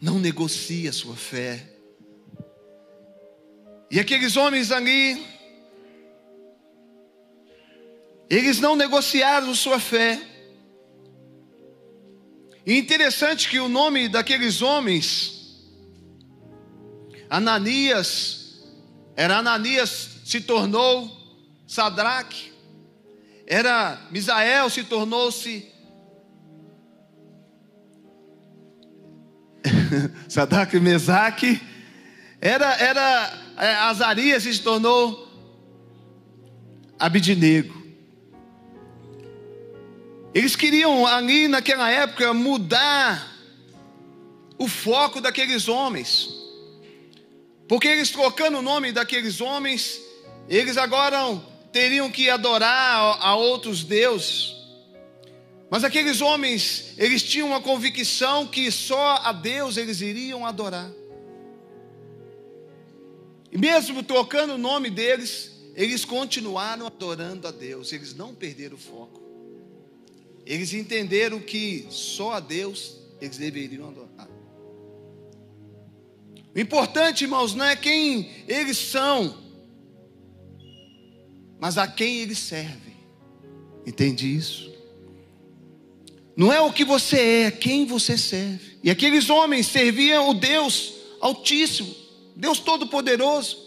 Não 0.00 0.18
negocie 0.18 0.88
a 0.88 0.92
sua 0.92 1.16
fé. 1.16 1.72
E 3.90 4.00
aqueles 4.00 4.36
homens 4.36 4.72
ali, 4.72 5.26
eles 8.28 8.58
não 8.58 8.74
negociaram 8.74 9.54
sua 9.54 9.78
fé. 9.78 10.35
E 12.66 12.76
interessante 12.76 13.48
que 13.48 13.60
o 13.60 13.68
nome 13.68 14.08
daqueles 14.08 14.60
homens 14.60 15.36
Ananias, 17.30 18.64
era 19.16 19.38
Ananias, 19.38 20.20
se 20.24 20.40
tornou 20.40 21.10
Sadraque, 21.66 22.52
era 23.46 24.06
Misael, 24.10 24.68
se 24.70 24.84
tornou-se 24.84 25.72
Sadraque, 30.28 30.78
Mesaque, 30.80 31.60
era, 32.40 32.74
era 32.80 33.32
é, 33.56 33.74
Azarias, 33.74 34.42
se 34.42 34.60
tornou 34.60 35.26
Abidinego. 36.98 37.75
Eles 40.36 40.54
queriam 40.54 41.06
ali 41.06 41.48
naquela 41.48 41.90
época 41.90 42.34
mudar 42.34 43.34
o 44.58 44.68
foco 44.68 45.18
daqueles 45.18 45.66
homens. 45.66 46.28
Porque 47.66 47.88
eles 47.88 48.10
trocando 48.10 48.58
o 48.58 48.62
nome 48.62 48.92
daqueles 48.92 49.40
homens, 49.40 49.98
eles 50.46 50.76
agora 50.76 51.18
teriam 51.72 52.10
que 52.10 52.28
adorar 52.28 53.16
a 53.18 53.34
outros 53.34 53.82
deuses. 53.82 54.54
Mas 55.70 55.84
aqueles 55.84 56.20
homens, 56.20 56.92
eles 56.98 57.22
tinham 57.22 57.48
uma 57.48 57.62
convicção 57.62 58.46
que 58.46 58.70
só 58.70 59.22
a 59.24 59.32
Deus 59.32 59.78
eles 59.78 60.02
iriam 60.02 60.44
adorar. 60.44 60.90
E 63.50 63.56
mesmo 63.56 64.02
trocando 64.02 64.52
o 64.56 64.58
nome 64.58 64.90
deles, 64.90 65.50
eles 65.74 66.04
continuaram 66.04 66.86
adorando 66.86 67.48
a 67.48 67.50
Deus, 67.50 67.90
eles 67.90 68.14
não 68.14 68.34
perderam 68.34 68.76
o 68.76 68.78
foco. 68.78 69.25
Eles 70.46 70.72
entenderam 70.72 71.40
que 71.40 71.86
só 71.90 72.34
a 72.34 72.40
Deus 72.40 72.96
eles 73.20 73.36
deveriam 73.36 73.88
adorar. 73.88 74.28
O 76.54 76.58
importante, 76.58 77.24
irmãos, 77.24 77.52
não 77.54 77.64
é 77.64 77.74
quem 77.74 78.30
eles 78.46 78.78
são, 78.78 79.36
mas 81.58 81.76
a 81.76 81.88
quem 81.88 82.20
eles 82.20 82.38
servem. 82.38 82.96
Entende 83.84 84.34
isso? 84.34 84.72
Não 86.36 86.52
é 86.52 86.60
o 86.60 86.72
que 86.72 86.84
você 86.84 87.18
é, 87.18 87.42
é 87.42 87.50
quem 87.50 87.84
você 87.84 88.16
serve. 88.16 88.78
E 88.82 88.90
aqueles 88.90 89.28
homens 89.28 89.66
serviam 89.66 90.30
o 90.30 90.34
Deus 90.34 90.94
Altíssimo, 91.20 91.94
Deus 92.36 92.60
Todo-Poderoso. 92.60 93.66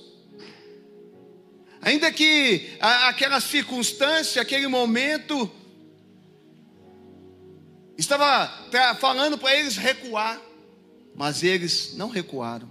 Ainda 1.81 2.11
que 2.11 2.69
aquela 2.79 3.39
circunstância, 3.41 4.41
aquele 4.41 4.67
momento, 4.67 5.49
estava 7.99 8.49
falando 8.95 9.37
para 9.37 9.55
eles 9.55 9.75
recuar, 9.75 10.41
mas 11.15 11.43
eles 11.43 11.93
não 11.95 12.09
recuaram. 12.09 12.69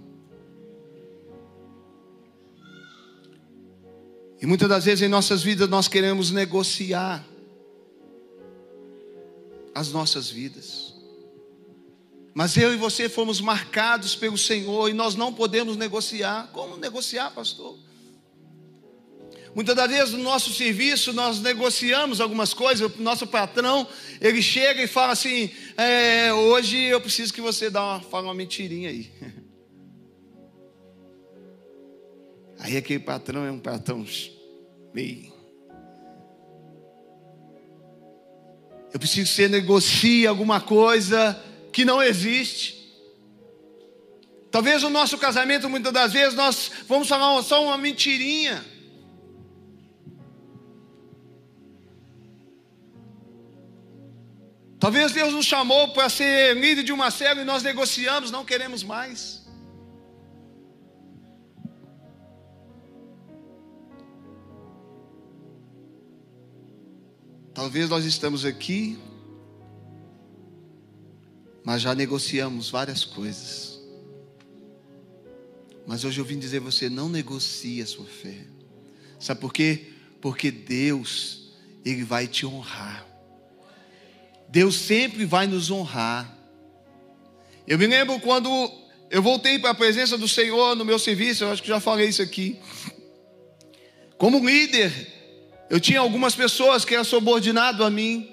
E 4.41 4.45
muitas 4.45 4.67
das 4.67 4.85
vezes 4.85 5.01
em 5.01 5.07
nossas 5.09 5.43
vidas 5.43 5.69
nós 5.69 5.87
queremos 5.87 6.31
negociar 6.31 7.25
as 9.75 9.91
nossas 9.91 10.29
vidas. 10.29 10.95
Mas 12.33 12.55
eu 12.55 12.73
e 12.73 12.77
você 12.77 13.09
fomos 13.09 13.41
marcados 13.41 14.15
pelo 14.15 14.37
Senhor 14.37 14.89
e 14.89 14.93
nós 14.93 15.15
não 15.15 15.33
podemos 15.33 15.75
negociar. 15.75 16.49
Como 16.53 16.77
negociar, 16.77 17.31
pastor? 17.31 17.77
Muitas 19.55 19.75
das 19.75 19.89
vezes 19.89 20.13
no 20.13 20.23
nosso 20.23 20.53
serviço 20.53 21.11
nós 21.11 21.41
negociamos 21.41 22.21
algumas 22.21 22.53
coisas, 22.53 22.89
o 22.89 23.01
nosso 23.01 23.25
patrão, 23.25 23.87
ele 24.21 24.41
chega 24.41 24.81
e 24.83 24.87
fala 24.87 25.13
assim, 25.13 25.49
é, 25.75 26.31
hoje 26.31 26.77
eu 26.77 27.01
preciso 27.01 27.33
que 27.33 27.41
você 27.41 27.69
dá 27.69 27.83
uma, 27.83 28.01
fala 28.01 28.25
uma 28.25 28.33
mentirinha 28.33 28.89
aí. 28.89 29.11
Aí 32.61 32.75
aquele 32.75 32.99
patrão 32.99 33.45
é 33.45 33.51
um 33.51 33.57
patrão 33.57 34.05
meio. 34.93 35.31
Eu 38.91 38.99
preciso 38.99 39.29
que 39.29 39.33
você 39.33 39.47
negocie 39.47 40.27
alguma 40.27 40.59
coisa 40.59 41.41
que 41.71 41.85
não 41.85 42.03
existe. 42.03 42.79
Talvez 44.51 44.83
o 44.83 44.89
nosso 44.89 45.17
casamento, 45.17 45.69
muitas 45.69 45.93
das 45.93 46.11
vezes, 46.11 46.33
nós 46.33 46.71
vamos 46.87 47.07
falar 47.07 47.41
só 47.43 47.63
uma 47.63 47.77
mentirinha. 47.77 48.65
Talvez 54.79 55.11
Deus 55.11 55.33
nos 55.33 55.45
chamou 55.45 55.89
para 55.89 56.07
ser 56.07 56.55
líder 56.55 56.83
de 56.83 56.93
uma 56.93 57.11
célula 57.11 57.41
e 57.41 57.45
nós 57.45 57.61
negociamos, 57.61 58.31
não 58.31 58.45
queremos 58.45 58.81
mais. 58.81 59.45
Talvez 67.53 67.89
nós 67.89 68.05
estamos 68.05 68.45
aqui, 68.45 68.97
mas 71.61 71.81
já 71.81 71.93
negociamos 71.93 72.69
várias 72.69 73.03
coisas. 73.03 73.81
Mas 75.85 76.05
hoje 76.05 76.21
eu 76.21 76.25
vim 76.25 76.39
dizer 76.39 76.59
a 76.59 76.61
você: 76.61 76.89
não 76.89 77.09
negocie 77.09 77.81
a 77.81 77.85
sua 77.85 78.05
fé. 78.05 78.45
Sabe 79.19 79.41
por 79.41 79.51
quê? 79.51 79.91
Porque 80.21 80.49
Deus, 80.51 81.51
Ele 81.83 82.05
vai 82.05 82.27
te 82.27 82.45
honrar. 82.45 83.08
Deus 84.49 84.75
sempre 84.75 85.25
vai 85.25 85.45
nos 85.45 85.69
honrar. 85.69 86.35
Eu 87.67 87.77
me 87.77 87.85
lembro 87.85 88.19
quando 88.19 88.49
eu 89.11 89.21
voltei 89.21 89.59
para 89.59 89.69
a 89.69 89.75
presença 89.75 90.17
do 90.17 90.27
Senhor 90.27 90.75
no 90.75 90.83
meu 90.83 90.97
serviço, 90.97 91.43
eu 91.43 91.51
acho 91.51 91.61
que 91.61 91.67
já 91.67 91.79
falei 91.79 92.09
isso 92.09 92.21
aqui. 92.21 92.57
Como 94.17 94.43
líder, 94.43 94.91
eu 95.69 95.79
tinha 95.79 95.99
algumas 95.99 96.33
pessoas 96.33 96.83
que 96.83 96.95
eram 96.95 97.03
subordinadas 97.03 97.85
a 97.85 97.89
mim. 97.91 98.27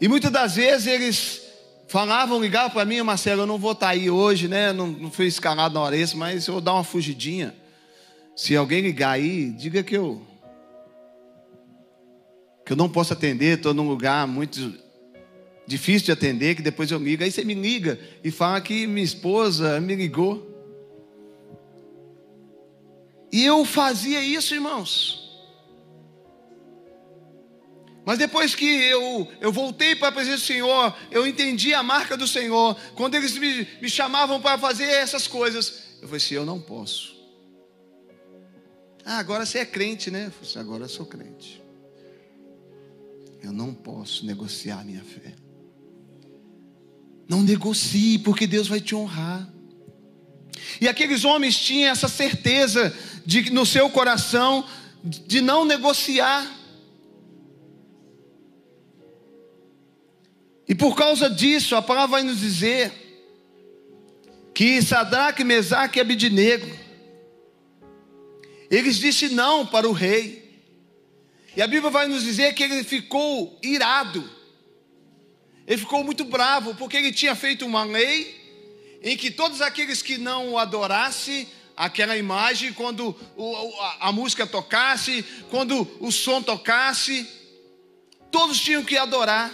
E 0.00 0.08
muitas 0.08 0.30
das 0.30 0.56
vezes 0.56 0.86
eles 0.86 1.42
falavam, 1.86 2.40
ligavam 2.40 2.70
para 2.70 2.84
mim, 2.86 3.02
Marcelo, 3.02 3.42
eu 3.42 3.46
não 3.46 3.58
vou 3.58 3.72
estar 3.72 3.88
tá 3.88 3.92
aí 3.92 4.08
hoje, 4.08 4.48
né? 4.48 4.72
Não, 4.72 4.86
não 4.86 5.10
fui 5.10 5.26
escalado 5.26 5.74
na 5.74 5.80
hora 5.80 5.96
esse, 5.96 6.16
mas 6.16 6.46
eu 6.46 6.54
vou 6.54 6.60
dar 6.62 6.72
uma 6.72 6.84
fugidinha. 6.84 7.54
Se 8.34 8.56
alguém 8.56 8.80
ligar 8.80 9.10
aí, 9.10 9.50
diga 9.50 9.82
que 9.82 9.96
eu 9.96 10.26
que 12.68 12.72
eu 12.74 12.76
não 12.76 12.86
posso 12.90 13.14
atender, 13.14 13.56
estou 13.56 13.72
num 13.72 13.88
lugar 13.88 14.28
muito 14.28 14.74
difícil 15.66 16.04
de 16.04 16.12
atender, 16.12 16.54
que 16.54 16.60
depois 16.60 16.90
eu 16.90 16.98
ligo. 16.98 17.24
Aí 17.24 17.32
você 17.32 17.42
me 17.42 17.54
liga 17.54 17.98
e 18.22 18.30
fala 18.30 18.60
que 18.60 18.86
minha 18.86 19.02
esposa 19.02 19.80
me 19.80 19.96
ligou. 19.96 20.46
E 23.32 23.42
eu 23.42 23.64
fazia 23.64 24.22
isso, 24.22 24.54
irmãos. 24.54 25.48
Mas 28.04 28.18
depois 28.18 28.54
que 28.54 28.66
eu, 28.66 29.26
eu 29.40 29.50
voltei 29.50 29.96
para 29.96 30.08
a 30.08 30.12
presença 30.12 30.36
do 30.36 30.46
Senhor, 30.46 30.94
eu 31.10 31.26
entendi 31.26 31.72
a 31.72 31.82
marca 31.82 32.18
do 32.18 32.26
Senhor. 32.26 32.76
Quando 32.94 33.14
eles 33.14 33.38
me, 33.38 33.66
me 33.80 33.88
chamavam 33.88 34.42
para 34.42 34.58
fazer 34.58 34.84
essas 34.84 35.26
coisas, 35.26 35.84
eu 36.02 36.06
falei 36.06 36.18
assim: 36.18 36.34
eu 36.34 36.44
não 36.44 36.60
posso. 36.60 37.16
Ah, 39.06 39.16
agora 39.16 39.46
você 39.46 39.60
é 39.60 39.64
crente, 39.64 40.10
né? 40.10 40.26
Eu 40.26 40.32
falei 40.32 40.50
assim, 40.50 40.58
agora 40.58 40.84
eu 40.84 40.88
sou 40.90 41.06
crente. 41.06 41.66
Eu 43.42 43.52
não 43.52 43.72
posso 43.72 44.26
negociar 44.26 44.80
a 44.80 44.84
minha 44.84 45.02
fé. 45.02 45.34
Não 47.28 47.42
negocie, 47.42 48.18
porque 48.18 48.46
Deus 48.46 48.68
vai 48.68 48.80
te 48.80 48.94
honrar. 48.94 49.48
E 50.80 50.88
aqueles 50.88 51.24
homens 51.24 51.56
tinham 51.56 51.90
essa 51.90 52.08
certeza 52.08 52.94
de 53.24 53.50
no 53.50 53.66
seu 53.66 53.88
coração 53.90 54.64
de 55.04 55.40
não 55.40 55.64
negociar. 55.64 56.46
E 60.66 60.74
por 60.74 60.96
causa 60.96 61.30
disso, 61.30 61.76
a 61.76 61.82
palavra 61.82 62.18
vai 62.18 62.22
nos 62.22 62.40
dizer 62.40 62.92
que 64.54 64.82
Sadraque, 64.82 65.44
Mesaque 65.44 65.98
e 65.98 66.00
Abidinego, 66.00 66.68
eles 68.70 68.96
disseram 68.96 69.34
não 69.34 69.66
para 69.66 69.88
o 69.88 69.92
rei. 69.92 70.47
E 71.58 71.62
a 71.62 71.66
Bíblia 71.66 71.90
vai 71.90 72.06
nos 72.06 72.22
dizer 72.22 72.54
que 72.54 72.62
ele 72.62 72.84
ficou 72.84 73.58
irado. 73.60 74.30
Ele 75.66 75.76
ficou 75.76 76.04
muito 76.04 76.24
bravo, 76.24 76.72
porque 76.76 76.96
ele 76.96 77.10
tinha 77.10 77.34
feito 77.34 77.66
uma 77.66 77.82
lei 77.82 79.00
em 79.02 79.16
que 79.16 79.28
todos 79.28 79.60
aqueles 79.60 80.00
que 80.00 80.18
não 80.18 80.50
o 80.50 80.58
adorassem, 80.58 81.48
aquela 81.76 82.16
imagem, 82.16 82.72
quando 82.72 83.12
a, 83.98 84.12
música 84.12 84.46
tocasse, 84.46 85.24
quando 85.50 85.84
o 85.98 86.12
som 86.12 86.40
tocasse, 86.40 87.28
todos 88.30 88.60
tinham 88.60 88.84
que 88.84 88.96
adorar. 88.96 89.52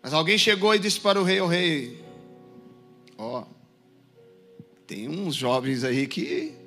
Mas 0.00 0.14
alguém 0.14 0.38
chegou 0.38 0.72
e 0.72 0.78
disse 0.78 1.00
para 1.00 1.20
o 1.20 1.24
rei: 1.24 1.40
O 1.40 1.48
rei, 1.48 2.00
ó, 3.18 3.42
tem 4.86 5.08
uns 5.08 5.34
jovens 5.34 5.82
aí 5.82 6.06
que 6.06 6.59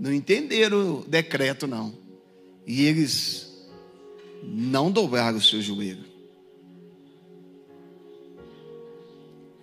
não 0.00 0.14
entenderam 0.14 1.00
o 1.00 1.04
decreto, 1.06 1.66
não. 1.66 1.92
E 2.66 2.86
eles 2.86 3.68
não 4.42 4.90
dobraram 4.90 5.36
o 5.36 5.42
seu 5.42 5.60
joelho. 5.60 6.08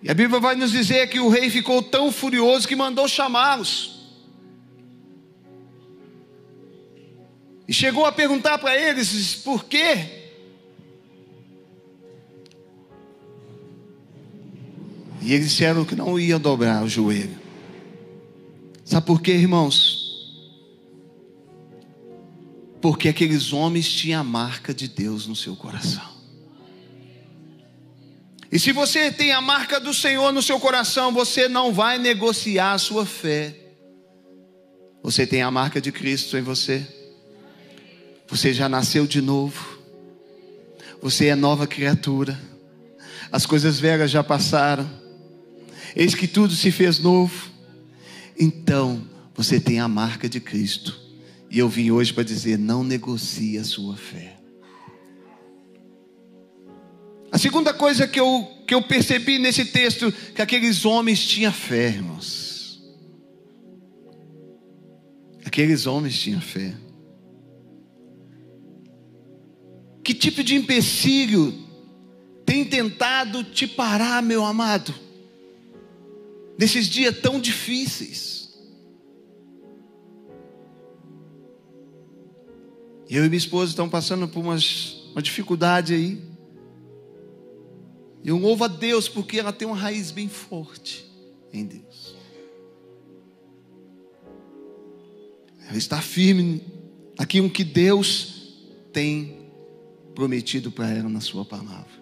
E 0.00 0.08
a 0.08 0.14
Bíblia 0.14 0.38
vai 0.38 0.54
nos 0.54 0.70
dizer 0.70 1.08
que 1.08 1.18
o 1.18 1.28
rei 1.28 1.50
ficou 1.50 1.82
tão 1.82 2.12
furioso 2.12 2.68
que 2.68 2.76
mandou 2.76 3.08
chamá-los. 3.08 3.98
E 7.66 7.72
chegou 7.72 8.06
a 8.06 8.12
perguntar 8.12 8.58
para 8.58 8.80
eles 8.80 9.34
por 9.34 9.64
quê. 9.64 10.28
E 15.20 15.32
eles 15.32 15.50
disseram 15.50 15.84
que 15.84 15.96
não 15.96 16.16
iam 16.16 16.38
dobrar 16.38 16.84
o 16.84 16.88
joelho. 16.88 17.36
Sabe 18.84 19.04
por 19.04 19.20
quê, 19.20 19.32
irmãos? 19.32 19.97
Porque 22.80 23.08
aqueles 23.08 23.52
homens 23.52 23.88
tinham 23.88 24.20
a 24.20 24.24
marca 24.24 24.72
de 24.72 24.86
Deus 24.86 25.26
no 25.26 25.34
seu 25.34 25.56
coração. 25.56 26.16
E 28.50 28.58
se 28.58 28.72
você 28.72 29.10
tem 29.10 29.32
a 29.32 29.40
marca 29.40 29.78
do 29.78 29.92
Senhor 29.92 30.32
no 30.32 30.40
seu 30.40 30.58
coração, 30.58 31.12
você 31.12 31.48
não 31.48 31.72
vai 31.72 31.98
negociar 31.98 32.72
a 32.72 32.78
sua 32.78 33.04
fé. 33.04 33.54
Você 35.02 35.26
tem 35.26 35.42
a 35.42 35.50
marca 35.50 35.80
de 35.80 35.92
Cristo 35.92 36.36
em 36.36 36.42
você. 36.42 36.86
Você 38.28 38.54
já 38.54 38.68
nasceu 38.68 39.06
de 39.06 39.20
novo. 39.20 39.78
Você 41.02 41.26
é 41.26 41.34
nova 41.34 41.66
criatura. 41.66 42.40
As 43.30 43.44
coisas 43.44 43.78
velhas 43.78 44.10
já 44.10 44.22
passaram. 44.22 44.88
Eis 45.94 46.14
que 46.14 46.26
tudo 46.26 46.54
se 46.54 46.70
fez 46.70 46.98
novo. 46.98 47.50
Então, 48.38 49.06
você 49.34 49.60
tem 49.60 49.80
a 49.80 49.88
marca 49.88 50.28
de 50.28 50.40
Cristo 50.40 51.07
e 51.50 51.58
eu 51.58 51.68
vim 51.68 51.90
hoje 51.90 52.12
para 52.12 52.24
dizer: 52.24 52.58
não 52.58 52.84
negocie 52.84 53.58
a 53.58 53.64
sua 53.64 53.96
fé. 53.96 54.36
A 57.30 57.38
segunda 57.38 57.74
coisa 57.74 58.06
que 58.06 58.18
eu, 58.18 58.48
que 58.66 58.74
eu 58.74 58.82
percebi 58.82 59.38
nesse 59.38 59.66
texto, 59.66 60.10
que 60.34 60.40
aqueles 60.40 60.84
homens 60.84 61.24
tinham 61.24 61.52
fé, 61.52 61.88
irmãos. 61.88 62.82
Aqueles 65.44 65.86
homens 65.86 66.18
tinham 66.18 66.40
fé. 66.40 66.74
Que 70.02 70.14
tipo 70.14 70.42
de 70.42 70.54
empecilho 70.54 71.54
tem 72.46 72.64
tentado 72.64 73.44
te 73.44 73.66
parar, 73.66 74.22
meu 74.22 74.44
amado? 74.44 74.94
Nesses 76.58 76.88
dias 76.88 77.18
tão 77.18 77.38
difíceis. 77.38 78.37
Eu 83.08 83.24
e 83.24 83.28
minha 83.28 83.38
esposa 83.38 83.72
estão 83.72 83.88
passando 83.88 84.28
por 84.28 84.40
umas, 84.40 85.04
uma 85.12 85.22
dificuldade 85.22 85.94
aí. 85.94 86.22
Eu 88.22 88.36
louvo 88.36 88.64
a 88.64 88.68
Deus 88.68 89.08
porque 89.08 89.38
ela 89.38 89.52
tem 89.52 89.66
uma 89.66 89.76
raiz 89.76 90.10
bem 90.10 90.28
forte 90.28 91.06
em 91.52 91.64
Deus. 91.64 92.14
Ela 95.66 95.78
está 95.78 96.00
firme 96.02 96.62
naquilo 97.18 97.48
que 97.48 97.64
Deus 97.64 98.56
tem 98.92 99.50
prometido 100.14 100.70
para 100.70 100.90
ela 100.90 101.08
na 101.08 101.20
Sua 101.20 101.44
palavra. 101.44 101.98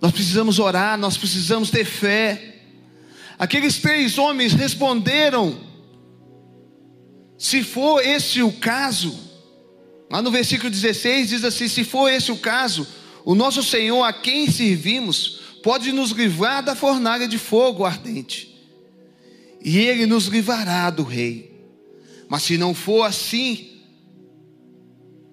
Nós 0.00 0.12
precisamos 0.12 0.58
orar, 0.58 0.98
nós 0.98 1.16
precisamos 1.16 1.70
ter 1.70 1.84
fé. 1.84 2.62
Aqueles 3.38 3.78
três 3.78 4.18
homens 4.18 4.52
responderam: 4.52 5.65
se 7.38 7.62
for 7.62 8.00
esse 8.00 8.42
o 8.42 8.52
caso, 8.52 9.18
lá 10.10 10.22
no 10.22 10.30
versículo 10.30 10.70
16 10.70 11.28
diz 11.28 11.44
assim: 11.44 11.68
se 11.68 11.84
for 11.84 12.08
esse 12.08 12.32
o 12.32 12.38
caso, 12.38 12.86
o 13.24 13.34
nosso 13.34 13.62
Senhor 13.62 14.02
a 14.04 14.12
quem 14.12 14.50
servimos 14.50 15.40
pode 15.62 15.92
nos 15.92 16.10
livrar 16.10 16.62
da 16.62 16.74
fornalha 16.74 17.28
de 17.28 17.38
fogo 17.38 17.84
ardente, 17.84 18.54
e 19.60 19.78
ele 19.78 20.06
nos 20.06 20.26
livrará 20.26 20.88
do 20.90 21.02
rei. 21.02 21.54
Mas 22.28 22.42
se 22.44 22.56
não 22.56 22.74
for 22.74 23.02
assim, 23.02 23.80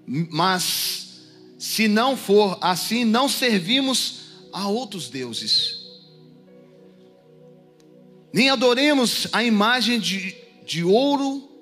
mas 0.05 1.21
se 1.57 1.87
não 1.87 2.17
for 2.17 2.57
assim, 2.61 3.05
não 3.05 3.29
servimos 3.29 4.23
a 4.51 4.67
outros 4.67 5.09
deuses. 5.09 5.81
Nem 8.33 8.49
adoremos 8.49 9.27
a 9.31 9.43
imagem 9.43 9.99
de, 9.99 10.35
de 10.65 10.83
ouro 10.83 11.52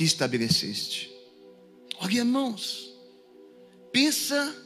que 0.00 0.04
estabeleceste. 0.04 1.12
Olha, 1.98 2.20
irmãos, 2.20 2.90
pensa 3.92 4.56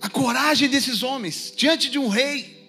a 0.00 0.08
coragem 0.08 0.70
desses 0.70 1.02
homens 1.02 1.52
diante 1.54 1.90
de 1.90 1.98
um 1.98 2.08
rei, 2.08 2.66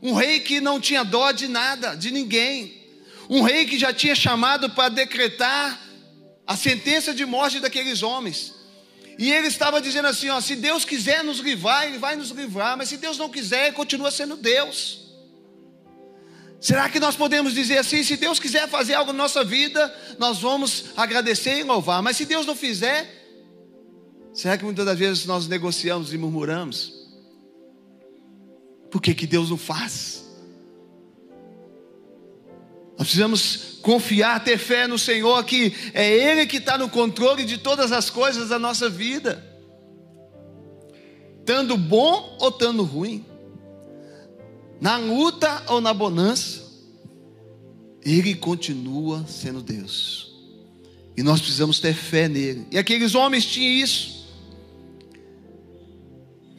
um 0.00 0.14
rei 0.14 0.40
que 0.40 0.62
não 0.62 0.80
tinha 0.80 1.04
dó 1.04 1.30
de 1.30 1.46
nada, 1.46 1.94
de 1.94 2.10
ninguém, 2.10 2.88
um 3.28 3.42
rei 3.42 3.66
que 3.66 3.78
já 3.78 3.92
tinha 3.92 4.14
chamado 4.14 4.70
para 4.70 4.88
decretar 4.88 5.78
a 6.46 6.56
sentença 6.56 7.12
de 7.12 7.26
morte 7.26 7.60
daqueles 7.60 8.02
homens. 8.02 8.54
E 9.18 9.30
ele 9.30 9.48
estava 9.48 9.78
dizendo 9.78 10.08
assim: 10.08 10.30
ó, 10.30 10.40
se 10.40 10.56
Deus 10.56 10.86
quiser 10.86 11.22
nos 11.22 11.40
livrar, 11.40 11.86
Ele 11.86 11.98
vai 11.98 12.16
nos 12.16 12.30
livrar, 12.30 12.78
mas 12.78 12.88
se 12.88 12.96
Deus 12.96 13.18
não 13.18 13.28
quiser, 13.28 13.66
Ele 13.66 13.76
continua 13.76 14.10
sendo 14.10 14.38
Deus. 14.38 15.09
Será 16.60 16.90
que 16.90 17.00
nós 17.00 17.16
podemos 17.16 17.54
dizer 17.54 17.78
assim: 17.78 18.04
se 18.04 18.16
Deus 18.16 18.38
quiser 18.38 18.68
fazer 18.68 18.94
algo 18.94 19.12
na 19.12 19.18
nossa 19.18 19.42
vida, 19.42 19.92
nós 20.18 20.38
vamos 20.38 20.86
agradecer 20.96 21.58
e 21.58 21.62
louvar, 21.62 22.02
mas 22.02 22.18
se 22.18 22.26
Deus 22.26 22.44
não 22.44 22.54
fizer, 22.54 23.08
será 24.34 24.58
que 24.58 24.64
muitas 24.64 24.84
das 24.84 24.98
vezes 24.98 25.24
nós 25.24 25.46
negociamos 25.46 26.12
e 26.12 26.18
murmuramos? 26.18 26.92
Por 28.90 29.00
que, 29.00 29.14
que 29.14 29.26
Deus 29.26 29.48
não 29.48 29.56
faz? 29.56 30.20
Nós 32.98 33.06
precisamos 33.06 33.78
confiar, 33.80 34.44
ter 34.44 34.58
fé 34.58 34.86
no 34.86 34.98
Senhor, 34.98 35.42
que 35.44 35.74
é 35.94 36.06
Ele 36.06 36.44
que 36.44 36.58
está 36.58 36.76
no 36.76 36.90
controle 36.90 37.44
de 37.44 37.56
todas 37.56 37.92
as 37.92 38.10
coisas 38.10 38.50
da 38.50 38.58
nossa 38.58 38.90
vida, 38.90 39.42
tanto 41.46 41.78
bom 41.78 42.36
ou 42.38 42.52
tanto 42.52 42.82
ruim, 42.82 43.24
na 44.80 44.96
luta 44.96 45.62
ou 45.68 45.80
na 45.80 45.92
bonança, 45.92 46.62
Ele 48.02 48.34
continua 48.34 49.24
sendo 49.26 49.62
Deus, 49.62 50.32
e 51.16 51.22
nós 51.22 51.40
precisamos 51.40 51.80
ter 51.80 51.94
fé 51.94 52.28
nele, 52.28 52.66
e 52.70 52.78
aqueles 52.78 53.14
homens 53.14 53.44
tinham 53.44 53.84
isso. 53.84 54.20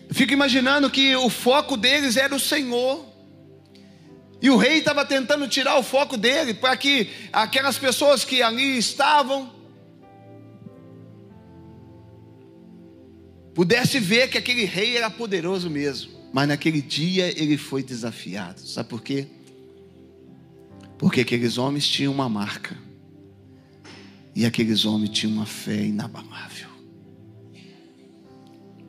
Eu 0.08 0.16
fico 0.16 0.34
imaginando 0.34 0.90
que 0.90 1.16
o 1.16 1.30
foco 1.30 1.78
deles 1.78 2.18
era 2.18 2.36
o 2.36 2.40
Senhor. 2.40 3.06
E 4.42 4.50
o 4.50 4.58
rei 4.58 4.80
estava 4.80 5.06
tentando 5.06 5.48
tirar 5.48 5.78
o 5.78 5.84
foco 5.84 6.18
dele 6.18 6.54
para 6.54 6.76
que 6.76 7.10
aquelas 7.32 7.78
pessoas 7.78 8.26
que 8.26 8.42
ali 8.42 8.78
estavam 8.78 9.50
pudesse 13.54 14.00
ver 14.00 14.30
que 14.30 14.38
aquele 14.38 14.66
rei 14.66 14.98
era 14.98 15.10
poderoso 15.10 15.70
mesmo. 15.70 16.12
Mas 16.32 16.48
naquele 16.48 16.82
dia 16.82 17.28
ele 17.39 17.58
foi 17.58 17.84
desafiado. 17.84 18.62
Sabe 18.62 18.89
por 18.89 19.02
quê? 19.02 19.28
Porque 20.98 21.22
aqueles 21.22 21.58
homens 21.58 21.88
tinham 21.88 22.13
uma 22.13 22.30
marca. 22.30 22.78
E 24.36 24.46
aqueles 24.46 24.86
homens 24.86 25.10
tinham 25.10 25.34
uma 25.34 25.46
fé 25.46 25.86
inabalável. 25.86 26.70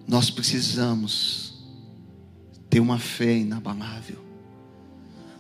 Nós 0.07 0.31
precisamos 0.31 1.55
ter 2.71 2.81
uma 2.81 2.99
fé 2.99 3.39
inabalável. 3.39 4.19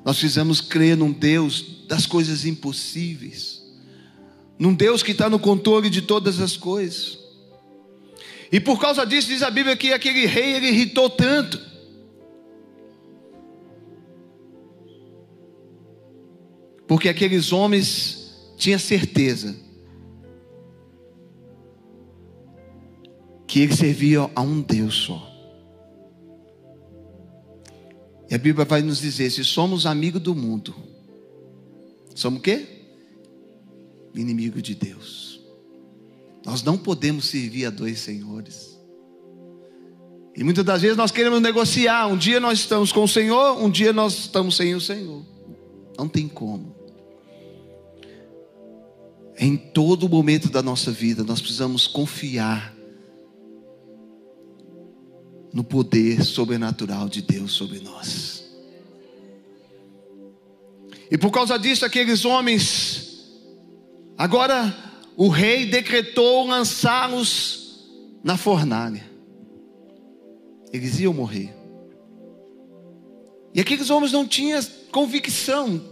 Nós 0.05 0.19
precisamos 0.19 0.61
crer 0.61 0.97
num 0.97 1.13
Deus 1.13 1.85
das 1.87 2.07
coisas 2.07 2.45
impossíveis, 2.45 3.63
num 4.59 4.75
Deus 4.75 5.03
que 5.03 5.13
está 5.13 5.31
no 5.31 5.39
controle 5.39 5.89
de 5.89 6.03
todas 6.03 6.41
as 6.41 6.57
coisas. 6.57 7.19
E 8.51 8.59
por 8.59 8.81
causa 8.81 9.07
disso, 9.07 9.29
diz 9.29 9.43
a 9.43 9.51
Bíblia 9.51 9.77
que 9.77 9.93
aquele 9.93 10.27
rei 10.27 10.57
ele 10.57 10.69
irritou 10.69 11.09
tanto. 11.09 11.72
Porque 16.93 17.09
aqueles 17.09 17.55
homens 17.55 18.35
tinham 18.59 18.79
certeza 18.79 19.57
que 23.47 23.61
eles 23.61 23.79
serviam 23.79 24.31
a 24.35 24.43
um 24.43 24.61
Deus 24.61 24.95
só. 24.95 25.27
E 28.31 28.35
a 28.35 28.39
Bíblia 28.39 28.67
vai 28.67 28.83
nos 28.83 29.01
dizer: 29.01 29.31
se 29.31 29.43
somos 29.43 29.87
amigos 29.87 30.21
do 30.21 30.35
mundo, 30.35 30.75
somos 32.15 32.41
o 32.41 32.43
quê? 32.43 32.67
Inimigo 34.15 34.61
de 34.61 34.75
Deus. 34.75 35.41
Nós 36.45 36.63
não 36.63 36.77
podemos 36.77 37.25
servir 37.25 37.65
a 37.65 37.71
dois 37.71 38.01
senhores. 38.01 38.79
E 40.37 40.45
muitas 40.45 40.63
das 40.63 40.83
vezes 40.83 40.99
nós 40.99 41.11
queremos 41.11 41.41
negociar. 41.41 42.07
Um 42.09 42.19
dia 42.19 42.39
nós 42.39 42.59
estamos 42.59 42.93
com 42.93 43.05
o 43.05 43.09
Senhor, 43.09 43.57
um 43.65 43.71
dia 43.71 43.95
nós 43.95 44.13
estamos 44.13 44.57
sem 44.57 44.75
o 44.75 44.81
Senhor. 44.81 45.25
Não 45.97 46.07
tem 46.07 46.29
como. 46.29 46.82
Em 49.39 49.57
todo 49.57 50.09
momento 50.09 50.51
da 50.51 50.63
nossa 50.63 50.91
vida, 50.91 51.25
nós 51.25 51.41
precisamos 51.41 51.87
confiar 51.87 52.75
no 55.53 55.63
poder 55.63 56.23
sobrenatural 56.25 57.09
de 57.09 57.23
Deus 57.23 57.53
sobre 57.53 57.81
nós. 57.81 58.45
E 61.11 61.19
por 61.19 61.31
causa 61.31 61.59
disso, 61.59 61.85
aqueles 61.85 62.25
homens, 62.25 63.29
agora 64.17 64.75
o 65.17 65.29
rei 65.29 65.67
decretou 65.67 66.47
lançá-los 66.47 67.87
na 68.25 68.37
fornalha. 68.37 69.11
Eles 70.73 70.99
iam 71.01 71.13
morrer. 71.13 71.55
E 73.55 73.61
aqueles 73.61 73.91
homens 73.91 74.13
não 74.13 74.27
tinham 74.27 74.63
convicção, 74.91 75.83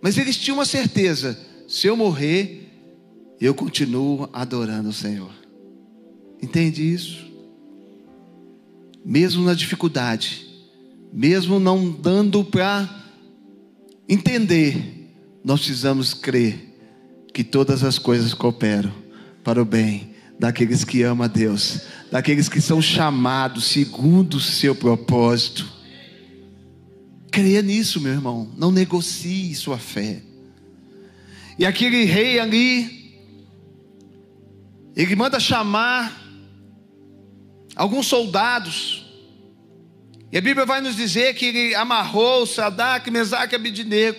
mas 0.00 0.16
eles 0.16 0.36
tinham 0.36 0.58
uma 0.58 0.64
certeza: 0.64 1.36
se 1.70 1.86
eu 1.86 1.96
morrer, 1.96 2.68
eu 3.40 3.54
continuo 3.54 4.28
adorando 4.32 4.90
o 4.90 4.92
Senhor. 4.92 5.32
Entende 6.42 6.82
isso? 6.82 7.30
mesmo 9.04 9.44
na 9.44 9.54
dificuldade, 9.54 10.46
mesmo 11.12 11.58
não 11.58 11.90
dando 11.90 12.44
para 12.44 12.88
entender, 14.08 15.10
nós 15.44 15.60
precisamos 15.60 16.14
crer 16.14 16.68
que 17.32 17.42
todas 17.42 17.82
as 17.82 17.98
coisas 17.98 18.34
cooperam 18.34 18.92
para 19.42 19.60
o 19.60 19.64
bem 19.64 20.10
daqueles 20.38 20.84
que 20.84 21.02
amam 21.02 21.24
a 21.24 21.28
Deus, 21.28 21.82
daqueles 22.10 22.48
que 22.48 22.60
são 22.60 22.80
chamados 22.80 23.64
segundo 23.64 24.34
o 24.34 24.40
seu 24.40 24.74
propósito. 24.74 25.66
Creia 27.30 27.62
nisso, 27.62 28.00
meu 28.00 28.12
irmão, 28.12 28.50
não 28.56 28.72
negocie 28.72 29.54
sua 29.54 29.78
fé. 29.78 30.22
E 31.60 31.66
aquele 31.66 32.04
rei 32.04 32.40
ali, 32.40 33.20
ele 34.96 35.14
manda 35.14 35.38
chamar 35.38 36.18
alguns 37.76 38.06
soldados. 38.06 39.04
E 40.32 40.38
a 40.38 40.40
Bíblia 40.40 40.64
vai 40.64 40.80
nos 40.80 40.96
dizer 40.96 41.34
que 41.34 41.44
ele 41.44 41.74
amarrou 41.74 42.46
Sadak, 42.46 43.10
Mesaque 43.10 43.54
e 43.54 43.56
Abidinego. 43.56 44.18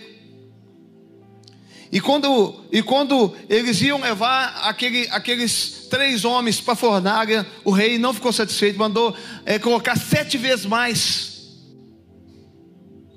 E 1.91 1.99
quando, 1.99 2.63
e 2.71 2.83
quando 2.83 3.35
eles 3.49 3.81
iam 3.81 3.99
levar 3.99 4.61
aquele, 4.67 5.07
aqueles 5.09 5.87
três 5.89 6.23
homens 6.23 6.61
para 6.61 6.73
a 6.73 6.77
fornalha, 6.77 7.47
o 7.65 7.71
rei 7.71 7.97
não 7.97 8.13
ficou 8.13 8.31
satisfeito, 8.31 8.77
mandou 8.77 9.17
é, 9.47 9.57
colocar 9.57 9.97
sete 9.97 10.37
vezes 10.37 10.67
mais 10.67 11.57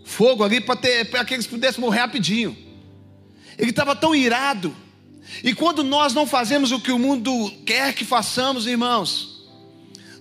fogo 0.03 0.43
ali 0.43 0.63
para 0.63 1.27
que 1.27 1.35
eles 1.35 1.47
pudessem 1.47 1.79
morrer 1.79 2.01
rapidinho. 2.01 2.64
Ele 3.59 3.71
estava 3.71 3.95
tão 3.95 4.15
irado. 4.15 4.75
E 5.43 5.55
quando 5.55 5.83
nós 5.83 6.13
não 6.13 6.27
fazemos 6.27 6.71
o 6.73 6.81
que 6.81 6.93
o 6.93 6.99
mundo 6.99 7.51
quer 7.65 7.95
que 7.95 8.05
façamos, 8.05 8.67
irmãos, 8.67 9.49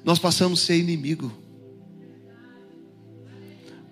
nós 0.04 0.20
passamos 0.20 0.62
a 0.62 0.66
ser 0.66 0.78
inimigo. 0.78 1.32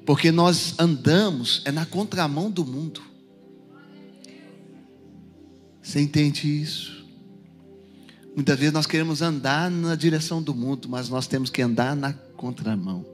Porque 0.06 0.32
nós 0.32 0.76
andamos 0.80 1.62
é 1.66 1.72
na 1.72 1.86
contramão 1.86 2.50
do 2.50 2.66
mundo. 2.66 3.02
Você 5.82 6.00
entende 6.00 6.48
isso? 6.48 7.06
Muitas 8.36 8.58
vezes 8.58 8.74
nós 8.74 8.86
queremos 8.86 9.22
andar 9.22 9.70
na 9.70 9.96
direção 9.96 10.42
do 10.42 10.56
mundo, 10.56 10.88
mas 10.88 11.10
nós 11.10 11.28
temos 11.28 11.50
que 11.50 11.62
andar 11.62 11.96
na 11.96 12.14
contramão. 12.14 13.06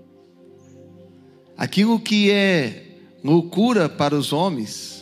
Aquilo 1.58 2.00
que 2.00 2.30
é 2.30 3.00
loucura 3.24 3.90
para 3.90 4.16
os 4.16 4.32
homens 4.32 4.97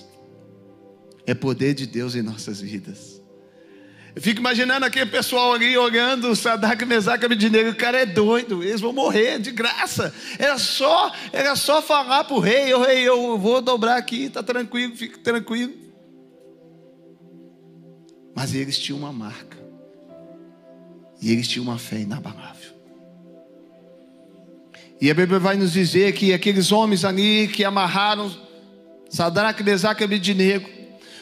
é 1.26 1.34
poder 1.34 1.74
de 1.74 1.86
Deus 1.86 2.16
em 2.16 2.22
nossas 2.22 2.62
vidas. 2.62 3.22
Eu 4.16 4.22
fico 4.22 4.40
imaginando 4.40 4.86
aquele 4.86 5.08
pessoal 5.08 5.52
ali 5.52 5.78
olhando 5.78 6.34
Sadak, 6.36 6.86
Mesaque 6.86 7.24
e 7.24 7.26
Abednego. 7.26 7.72
O 7.72 7.76
cara 7.76 8.02
é 8.02 8.06
doido, 8.06 8.64
eles 8.64 8.80
vão 8.80 8.94
morrer 8.94 9.40
de 9.40 9.52
graça. 9.52 10.14
Era 10.40 10.58
só, 10.58 11.12
era 11.34 11.54
só 11.58 11.82
falar 11.82 12.24
para 12.24 12.36
o 12.36 12.40
rei: 12.40 12.74
o 12.74 12.82
rei, 12.82 13.02
eu 13.02 13.38
vou 13.38 13.62
dobrar 13.62 13.98
aqui, 13.98 14.24
está 14.26 14.42
tranquilo, 14.42 14.96
fique 14.96 15.20
tranquilo. 15.20 15.74
Mas 18.34 18.56
eles 18.56 18.80
tinham 18.80 19.00
uma 19.00 19.12
marca. 19.12 19.58
E 21.22 21.32
eles 21.32 21.48
tinham 21.48 21.64
uma 21.64 21.78
fé 21.78 22.00
inabalável. 22.00 22.74
E 25.02 25.12
a 25.12 25.14
Bíblia 25.14 25.40
vai 25.40 25.58
nos 25.58 25.74
dizer 25.74 26.14
que 26.14 26.34
aqueles 26.34 26.72
homens 26.72 27.04
ali 27.04 27.50
que 27.50 27.66
amarraram 27.66 28.32
Sadraque, 29.10 29.64
Mesaque 29.64 30.04
e 30.04 30.06
Abednego, 30.06 30.70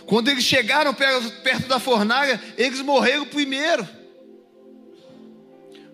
quando 0.06 0.28
eles 0.28 0.44
chegaram 0.44 0.94
perto 0.94 1.68
da 1.68 1.80
fornalha, 1.80 2.42
eles 2.58 2.82
morreram 2.82 3.26
primeiro. 3.26 3.88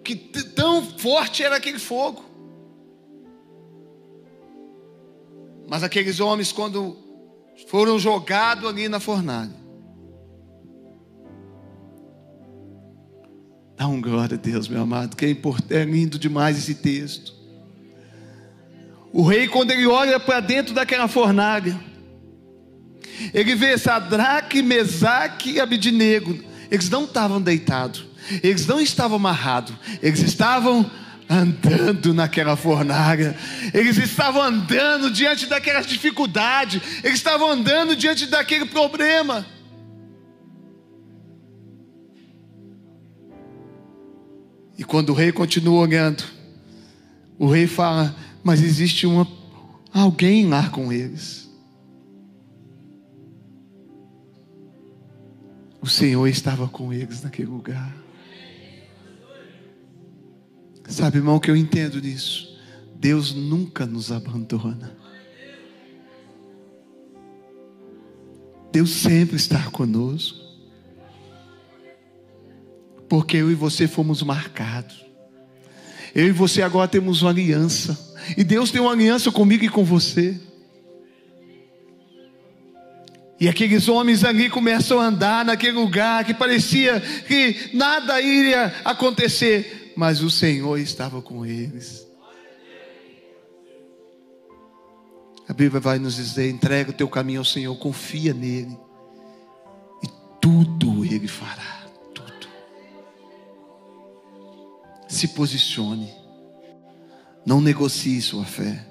Que 0.04 0.16
tão 0.16 0.84
forte 0.84 1.44
era 1.44 1.58
aquele 1.58 1.80
fogo. 1.80 2.26
Mas 5.68 5.84
aqueles 5.84 6.20
homens, 6.20 6.52
quando 6.52 6.98
foram 7.68 8.00
jogados 8.00 8.68
ali 8.68 8.90
na 8.90 9.00
fornalha, 9.00 9.54
dá 13.76 13.88
um 13.88 14.02
glória 14.02 14.36
a 14.36 14.40
Deus, 14.40 14.68
meu 14.68 14.82
amado, 14.82 15.16
que 15.16 15.26
é, 15.26 15.76
é 15.76 15.86
lindo 15.86 16.18
demais 16.18 16.58
esse 16.58 16.74
texto. 16.74 17.38
O 19.14 19.22
rei, 19.24 19.48
quando 19.48 19.72
ele 19.72 19.86
olha 19.86 20.20
para 20.20 20.40
dentro 20.40 20.74
daquela 20.74 21.08
fornalha, 21.08 21.89
ele 23.34 23.56
vê 23.56 23.78
Sadraque, 23.78 24.62
Mesaque 24.62 25.52
e 25.52 25.60
Abidinego. 25.60 26.38
Eles 26.70 26.90
não 26.90 27.06
estavam 27.06 27.42
deitados, 27.42 28.06
eles 28.44 28.66
não 28.68 28.80
estavam 28.80 29.18
amarrados, 29.18 29.74
eles 30.02 30.20
estavam 30.20 30.90
andando 31.30 32.14
naquela 32.14 32.56
fornalha, 32.56 33.36
eles 33.74 33.98
estavam 33.98 34.42
andando 34.42 35.12
diante 35.12 35.46
daquela 35.46 35.82
dificuldade, 35.82 36.82
eles 37.04 37.18
estavam 37.18 37.52
andando 37.52 37.96
diante 37.96 38.26
daquele 38.26 38.66
problema. 38.66 39.46
E 44.80 44.84
quando 44.84 45.10
o 45.10 45.14
rei 45.14 45.32
continua 45.32 45.82
olhando, 45.82 46.24
o 47.38 47.52
rei 47.52 47.68
fala: 47.68 48.16
Mas 48.42 48.62
existe 48.62 49.06
uma, 49.06 49.28
alguém 49.94 50.48
lá 50.48 50.70
com 50.70 50.92
eles. 50.92 51.49
O 55.82 55.88
Senhor 55.88 56.28
estava 56.28 56.68
com 56.68 56.92
eles 56.92 57.24
naquele 57.24 57.50
lugar. 57.50 57.96
Sabe, 60.88 61.18
irmão, 61.18 61.40
que 61.40 61.50
eu 61.50 61.56
entendo 61.56 62.02
nisso. 62.02 62.58
Deus 62.96 63.34
nunca 63.34 63.86
nos 63.86 64.12
abandona. 64.12 64.98
Deus 68.72 68.90
sempre 68.90 69.36
está 69.36 69.70
conosco. 69.72 70.38
Porque 73.08 73.38
eu 73.38 73.52
e 73.52 73.56
você 73.56 73.88
fomos 73.88 74.22
marcados. 74.22 75.06
Eu 76.14 76.28
e 76.28 76.32
você 76.32 76.62
agora 76.62 76.88
temos 76.88 77.22
uma 77.22 77.32
aliança. 77.32 77.98
E 78.36 78.44
Deus 78.44 78.72
tem 78.72 78.82
uma 78.82 78.92
aliança 78.92 79.32
comigo 79.32 79.64
e 79.64 79.70
com 79.70 79.84
você. 79.84 80.40
E 83.40 83.48
aqueles 83.48 83.88
homens 83.88 84.26
ali 84.26 84.50
começam 84.50 85.00
a 85.00 85.06
andar 85.06 85.46
naquele 85.46 85.72
lugar 85.72 86.26
que 86.26 86.34
parecia 86.34 87.00
que 87.00 87.70
nada 87.74 88.20
iria 88.20 88.74
acontecer, 88.84 89.94
mas 89.96 90.22
o 90.22 90.30
Senhor 90.30 90.78
estava 90.78 91.22
com 91.22 91.46
eles. 91.46 92.06
A 95.48 95.54
Bíblia 95.54 95.80
vai 95.80 95.98
nos 96.00 96.18
dizer: 96.18 96.50
entrega 96.50 96.92
o 96.92 96.94
teu 96.94 97.08
caminho 97.08 97.40
ao 97.40 97.46
Senhor, 97.46 97.74
confia 97.78 98.34
nele, 98.34 98.78
e 100.04 100.08
tudo 100.42 101.06
ele 101.06 101.28
fará. 101.28 101.86
Tudo. 102.14 102.48
Se 105.08 105.30
posicione, 105.30 106.14
não 107.46 107.62
negocie 107.62 108.22
sua 108.22 108.44
fé. 108.44 108.89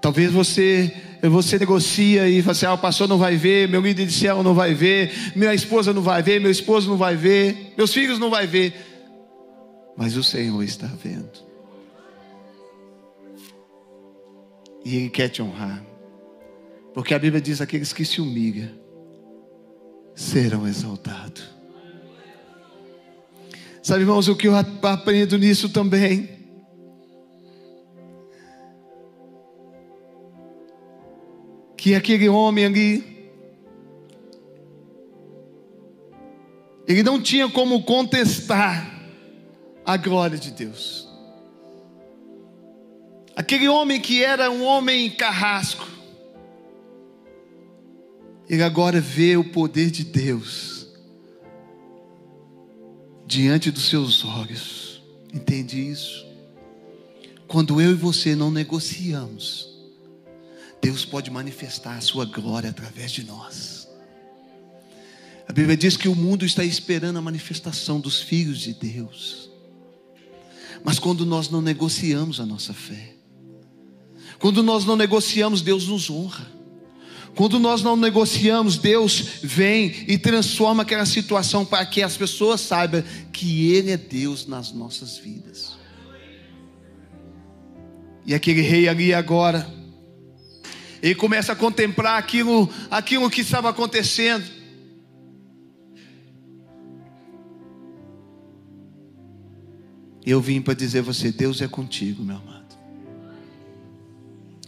Talvez 0.00 0.32
você 0.32 0.92
você 1.28 1.58
negocia 1.58 2.28
e 2.28 2.40
fala 2.40 2.52
assim: 2.52 2.66
ah, 2.66 2.74
o 2.74 2.78
pastor 2.78 3.06
não 3.06 3.18
vai 3.18 3.36
ver, 3.36 3.68
meu 3.68 3.80
líder 3.82 4.06
de 4.06 4.12
céu 4.12 4.42
não 4.42 4.54
vai 4.54 4.72
ver, 4.72 5.12
minha 5.36 5.52
esposa 5.52 5.92
não 5.92 6.00
vai 6.00 6.22
ver, 6.22 6.40
meu 6.40 6.50
esposo 6.50 6.88
não 6.88 6.96
vai 6.96 7.14
ver, 7.14 7.74
meus 7.76 7.92
filhos 7.92 8.18
não 8.18 8.30
vai 8.30 8.46
ver. 8.46 8.74
Mas 9.96 10.16
o 10.16 10.22
Senhor 10.22 10.62
está 10.62 10.86
vendo. 10.86 11.28
E 14.84 14.96
Ele 14.96 15.10
quer 15.10 15.28
te 15.28 15.42
honrar. 15.42 15.84
Porque 16.94 17.12
a 17.12 17.18
Bíblia 17.18 17.40
diz: 17.40 17.60
aqueles 17.60 17.92
que 17.92 18.04
se 18.04 18.20
humilham 18.20 18.70
serão 20.14 20.66
exaltados. 20.66 21.50
Sabe, 23.82 24.02
irmãos, 24.02 24.28
o 24.28 24.36
que 24.36 24.48
eu 24.48 24.54
aprendo 24.56 25.36
nisso 25.38 25.68
também 25.68 26.39
que 31.80 31.94
aquele 31.94 32.28
homem 32.28 32.66
ali, 32.66 33.32
ele 36.86 37.02
não 37.02 37.18
tinha 37.22 37.48
como 37.48 37.82
contestar 37.84 39.00
a 39.82 39.96
glória 39.96 40.36
de 40.36 40.50
Deus. 40.50 41.08
Aquele 43.34 43.66
homem 43.66 43.98
que 43.98 44.22
era 44.22 44.50
um 44.50 44.62
homem 44.62 45.08
carrasco, 45.08 45.88
ele 48.46 48.62
agora 48.62 49.00
vê 49.00 49.38
o 49.38 49.44
poder 49.44 49.90
de 49.90 50.04
Deus 50.04 50.86
diante 53.26 53.70
dos 53.70 53.88
seus 53.88 54.22
olhos. 54.22 55.02
Entende 55.32 55.80
isso? 55.80 56.26
Quando 57.48 57.80
eu 57.80 57.92
e 57.92 57.94
você 57.94 58.36
não 58.36 58.50
negociamos, 58.50 59.69
Deus 60.80 61.04
pode 61.04 61.30
manifestar 61.30 61.96
a 61.96 62.00
sua 62.00 62.24
glória 62.24 62.70
através 62.70 63.12
de 63.12 63.24
nós. 63.24 63.88
A 65.46 65.52
Bíblia 65.52 65.76
diz 65.76 65.96
que 65.96 66.08
o 66.08 66.14
mundo 66.14 66.44
está 66.44 66.64
esperando 66.64 67.18
a 67.18 67.22
manifestação 67.22 68.00
dos 68.00 68.22
filhos 68.22 68.60
de 68.60 68.72
Deus. 68.72 69.50
Mas 70.84 70.98
quando 70.98 71.26
nós 71.26 71.50
não 71.50 71.60
negociamos 71.60 72.40
a 72.40 72.46
nossa 72.46 72.72
fé, 72.72 73.14
quando 74.38 74.62
nós 74.62 74.84
não 74.86 74.96
negociamos, 74.96 75.60
Deus 75.60 75.86
nos 75.86 76.08
honra. 76.08 76.46
Quando 77.34 77.58
nós 77.58 77.82
não 77.82 77.96
negociamos, 77.96 78.78
Deus 78.78 79.20
vem 79.42 79.94
e 80.08 80.18
transforma 80.18 80.82
aquela 80.82 81.04
situação 81.04 81.64
para 81.64 81.84
que 81.84 82.02
as 82.02 82.16
pessoas 82.16 82.60
saibam 82.60 83.04
que 83.32 83.72
Ele 83.72 83.90
é 83.90 83.96
Deus 83.96 84.46
nas 84.46 84.72
nossas 84.72 85.18
vidas. 85.18 85.78
E 88.26 88.34
aquele 88.34 88.62
rei 88.62 88.88
ali 88.88 89.12
agora, 89.12 89.68
ele 91.02 91.14
começa 91.14 91.52
a 91.52 91.56
contemplar 91.56 92.18
aquilo, 92.18 92.68
aquilo 92.90 93.30
que 93.30 93.40
estava 93.40 93.70
acontecendo. 93.70 94.44
Eu 100.24 100.40
vim 100.40 100.60
para 100.60 100.74
dizer 100.74 100.98
a 100.98 101.02
você: 101.02 101.32
Deus 101.32 101.62
é 101.62 101.68
contigo, 101.68 102.22
meu 102.22 102.36
amado. 102.36 102.76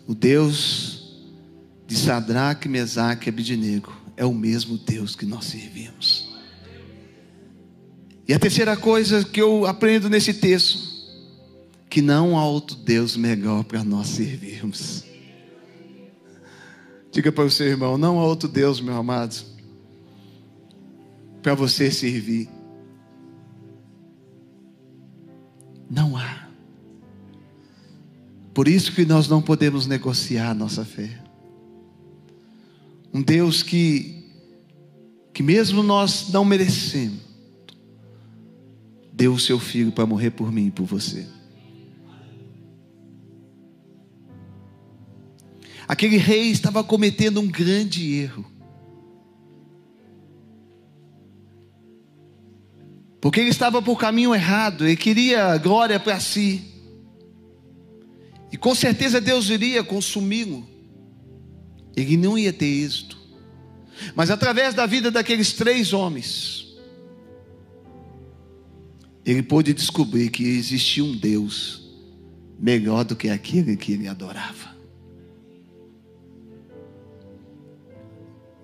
O 0.07 0.14
Deus 0.14 1.21
de 1.87 1.97
Sadraque, 1.97 2.68
Mesaque 2.68 3.29
e 3.29 3.31
Abidinego 3.31 3.92
é 4.16 4.25
o 4.25 4.35
mesmo 4.35 4.79
Deus 4.79 5.14
que 5.14 5.27
nós 5.27 5.45
servimos. 5.45 6.33
E 8.27 8.33
a 8.33 8.38
terceira 8.38 8.77
coisa 8.77 9.25
que 9.25 9.40
eu 9.40 9.66
aprendo 9.66 10.09
nesse 10.09 10.33
texto, 10.33 10.90
que 11.90 12.01
não 12.01 12.38
há 12.38 12.47
outro 12.47 12.77
Deus 12.77 13.16
melhor 13.16 13.64
para 13.64 13.85
nós 13.85 14.09
servirmos. 14.09 15.12
Diga 17.12 17.31
para 17.31 17.44
o 17.44 17.51
seu 17.51 17.66
irmão: 17.66 17.98
não 17.98 18.18
há 18.18 18.25
outro 18.25 18.48
Deus, 18.48 18.81
meu 18.81 18.96
amado, 18.96 19.37
para 21.42 21.55
você 21.55 21.90
servir. 21.90 22.48
Não 25.90 26.16
há. 26.16 26.48
Por 28.55 28.66
isso 28.66 28.92
que 28.92 29.05
nós 29.05 29.29
não 29.29 29.42
podemos 29.42 29.87
negociar 29.87 30.51
a 30.51 30.55
nossa 30.55 30.85
fé. 30.85 31.22
Um 33.12 33.22
Deus 33.22 33.62
que 33.62 34.22
que 35.35 35.42
mesmo 35.42 35.83
nós 35.83 36.29
não 36.31 36.44
merecemos, 36.44 37.20
deu 39.12 39.33
o 39.33 39.40
seu 39.40 39.59
filho 39.59 39.90
para 39.90 40.05
morrer 40.05 40.31
por 40.31 40.53
mim 40.53 40.66
e 40.66 40.70
por 40.70 40.85
você. 40.85 41.27
Aquele 45.87 46.16
rei 46.16 46.51
estava 46.51 46.83
cometendo 46.83 47.40
um 47.40 47.49
grande 47.49 48.14
erro. 48.14 48.45
Porque 53.21 53.38
ele 53.38 53.51
estava 53.51 53.81
por 53.81 53.99
caminho 53.99 54.35
errado, 54.35 54.85
ele 54.85 54.97
queria 54.97 55.57
glória 55.57 56.01
para 56.01 56.18
si. 56.18 56.61
E 58.51 58.57
com 58.57 58.75
certeza 58.75 59.21
Deus 59.21 59.49
iria 59.49 59.85
consumi-lo. 59.85 60.68
Ele 61.97 62.16
não 62.16 62.37
ia 62.37 62.53
ter 62.53 62.66
êxito. 62.66 63.16
Mas 64.14 64.31
através 64.31 64.75
da 64.75 64.87
vida 64.87 65.11
daqueles 65.11 65.53
três 65.53 65.92
homens, 65.92 66.66
ele 69.25 69.42
pôde 69.42 69.73
descobrir 69.73 70.31
que 70.31 70.42
existia 70.42 71.05
um 71.05 71.16
Deus 71.16 71.83
melhor 72.59 73.05
do 73.05 73.14
que 73.14 73.29
aquele 73.29 73.77
que 73.77 73.92
ele 73.92 74.09
adorava. 74.09 74.72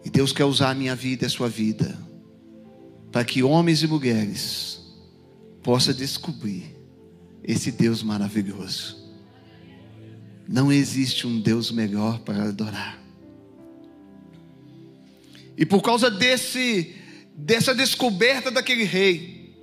E 0.04 0.10
Deus 0.10 0.32
quer 0.32 0.44
usar 0.44 0.70
a 0.70 0.74
minha 0.74 0.94
vida 0.94 1.24
e 1.24 1.26
a 1.26 1.30
sua 1.30 1.48
vida 1.48 1.98
para 3.10 3.24
que 3.24 3.42
homens 3.42 3.82
e 3.82 3.86
mulheres 3.86 4.80
possam 5.62 5.94
descobrir 5.94 6.76
esse 7.42 7.72
Deus 7.72 8.02
maravilhoso. 8.02 8.96
Não 10.46 10.72
existe 10.72 11.26
um 11.26 11.40
Deus 11.40 11.70
melhor 11.70 12.20
para 12.20 12.44
adorar. 12.44 12.98
E 15.56 15.66
por 15.66 15.82
causa 15.82 16.10
desse 16.10 16.94
dessa 17.34 17.74
descoberta 17.74 18.50
daquele 18.50 18.84
rei, 18.84 19.56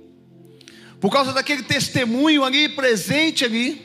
por 0.98 1.10
causa 1.10 1.32
daquele 1.32 1.62
testemunho 1.62 2.42
ali 2.42 2.70
presente 2.70 3.44
ali, 3.44 3.82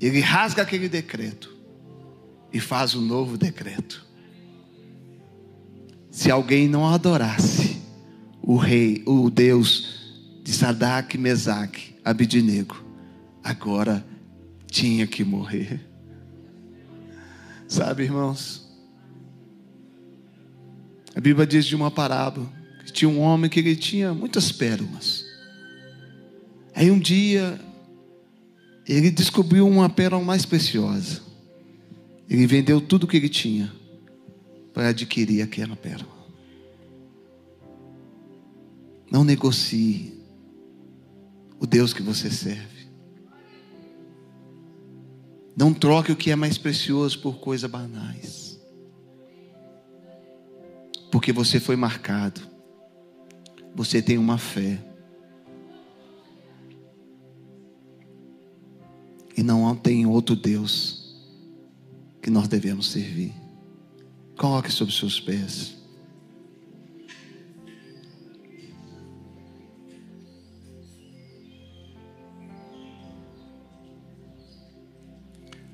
ele 0.00 0.20
rasga 0.20 0.62
aquele 0.62 0.88
decreto 0.88 1.56
e 2.52 2.60
faz 2.60 2.94
um 2.94 3.00
novo 3.00 3.38
decreto. 3.38 4.05
Se 6.16 6.30
alguém 6.30 6.66
não 6.66 6.86
adorasse 6.88 7.76
o 8.40 8.56
rei, 8.56 9.02
o 9.04 9.28
Deus 9.28 10.14
de 10.42 10.50
Sadak, 10.50 11.18
Mesaque, 11.18 11.94
Abidinego, 12.02 12.82
agora 13.44 14.02
tinha 14.66 15.06
que 15.06 15.22
morrer. 15.22 15.78
Sabe, 17.68 18.04
irmãos? 18.04 18.66
A 21.14 21.20
Bíblia 21.20 21.46
diz 21.46 21.66
de 21.66 21.76
uma 21.76 21.90
parábola 21.90 22.50
que 22.86 22.92
tinha 22.94 23.10
um 23.10 23.20
homem 23.20 23.50
que 23.50 23.60
ele 23.60 23.76
tinha 23.76 24.14
muitas 24.14 24.50
pérolas. 24.50 25.22
Aí 26.74 26.90
um 26.90 26.98
dia 26.98 27.60
ele 28.88 29.10
descobriu 29.10 29.68
uma 29.68 29.90
pérola 29.90 30.24
mais 30.24 30.46
preciosa. 30.46 31.20
Ele 32.26 32.46
vendeu 32.46 32.80
tudo 32.80 33.04
o 33.04 33.06
que 33.06 33.18
ele 33.18 33.28
tinha 33.28 33.70
para 34.76 34.90
adquirir 34.90 35.40
aquela 35.40 35.74
pérola. 35.74 36.14
Não 39.10 39.24
negocie 39.24 40.20
o 41.58 41.66
Deus 41.66 41.94
que 41.94 42.02
você 42.02 42.30
serve. 42.30 42.86
Não 45.56 45.72
troque 45.72 46.12
o 46.12 46.16
que 46.16 46.30
é 46.30 46.36
mais 46.36 46.58
precioso 46.58 47.18
por 47.18 47.38
coisas 47.38 47.70
banais 47.70 48.46
porque 51.16 51.32
você 51.32 51.58
foi 51.58 51.76
marcado, 51.76 52.42
você 53.74 54.02
tem 54.02 54.18
uma 54.18 54.36
fé, 54.36 54.78
e 59.34 59.42
não 59.42 59.74
tem 59.74 60.04
outro 60.04 60.36
Deus 60.36 61.16
que 62.20 62.28
nós 62.28 62.48
devemos 62.48 62.90
servir. 62.90 63.45
Coloque 64.36 64.70
sobre 64.70 64.92
seus 64.94 65.18
pés. 65.18 65.74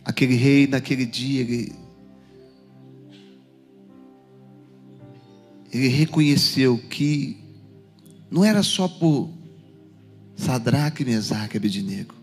Aquele 0.04 0.34
rei, 0.34 0.66
naquele 0.66 1.06
dia, 1.06 1.40
ele 1.42 1.82
ele 5.72 5.88
reconheceu 5.88 6.76
que 6.76 7.42
não 8.30 8.44
era 8.44 8.62
só 8.62 8.86
por 8.86 9.30
Sadraque, 10.36 11.04
Mesaque 11.04 11.56
e 11.56 11.58
Abednego. 11.58 12.14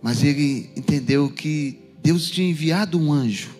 Mas 0.00 0.24
ele 0.24 0.70
entendeu 0.74 1.28
que 1.28 1.87
Deus 2.02 2.30
tinha 2.30 2.48
enviado 2.48 2.98
um 2.98 3.12
anjo 3.12 3.56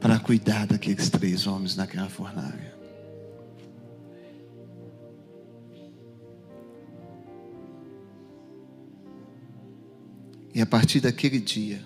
para 0.00 0.18
cuidar 0.18 0.66
daqueles 0.66 1.10
três 1.10 1.46
homens 1.46 1.76
naquela 1.76 2.08
fornalha. 2.08 2.74
E 10.54 10.60
a 10.60 10.66
partir 10.66 11.00
daquele 11.00 11.38
dia, 11.38 11.80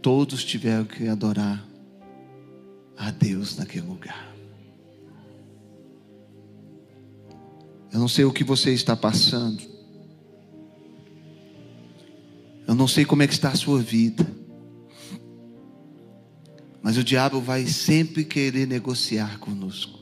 todos 0.00 0.44
tiveram 0.44 0.84
que 0.84 1.08
adorar 1.08 1.66
a 2.96 3.10
Deus 3.10 3.56
naquele 3.56 3.86
lugar. 3.86 4.30
Eu 7.92 7.98
não 7.98 8.08
sei 8.08 8.24
o 8.24 8.32
que 8.32 8.44
você 8.44 8.72
está 8.72 8.94
passando. 8.94 9.79
Eu 12.70 12.76
não 12.76 12.86
sei 12.86 13.04
como 13.04 13.20
é 13.20 13.26
que 13.26 13.32
está 13.32 13.48
a 13.48 13.56
sua 13.56 13.82
vida. 13.82 14.24
Mas 16.80 16.96
o 16.96 17.02
diabo 17.02 17.40
vai 17.40 17.66
sempre 17.66 18.24
querer 18.24 18.64
negociar 18.64 19.40
conosco. 19.40 19.98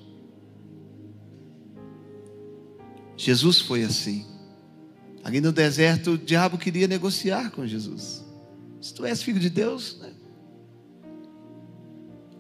Jesus 3.17 3.59
foi 3.63 3.85
assim. 3.85 4.27
Ali 5.25 5.41
no 5.41 5.51
deserto, 5.51 6.11
o 6.11 6.19
diabo 6.19 6.59
queria 6.59 6.87
negociar 6.87 7.51
com 7.53 7.67
Jesus. 7.67 8.23
Se 8.83 8.93
tu 8.93 9.07
és 9.07 9.23
filho 9.23 9.41
de 9.41 9.49
Deus, 9.49 9.97
né? 10.03 10.13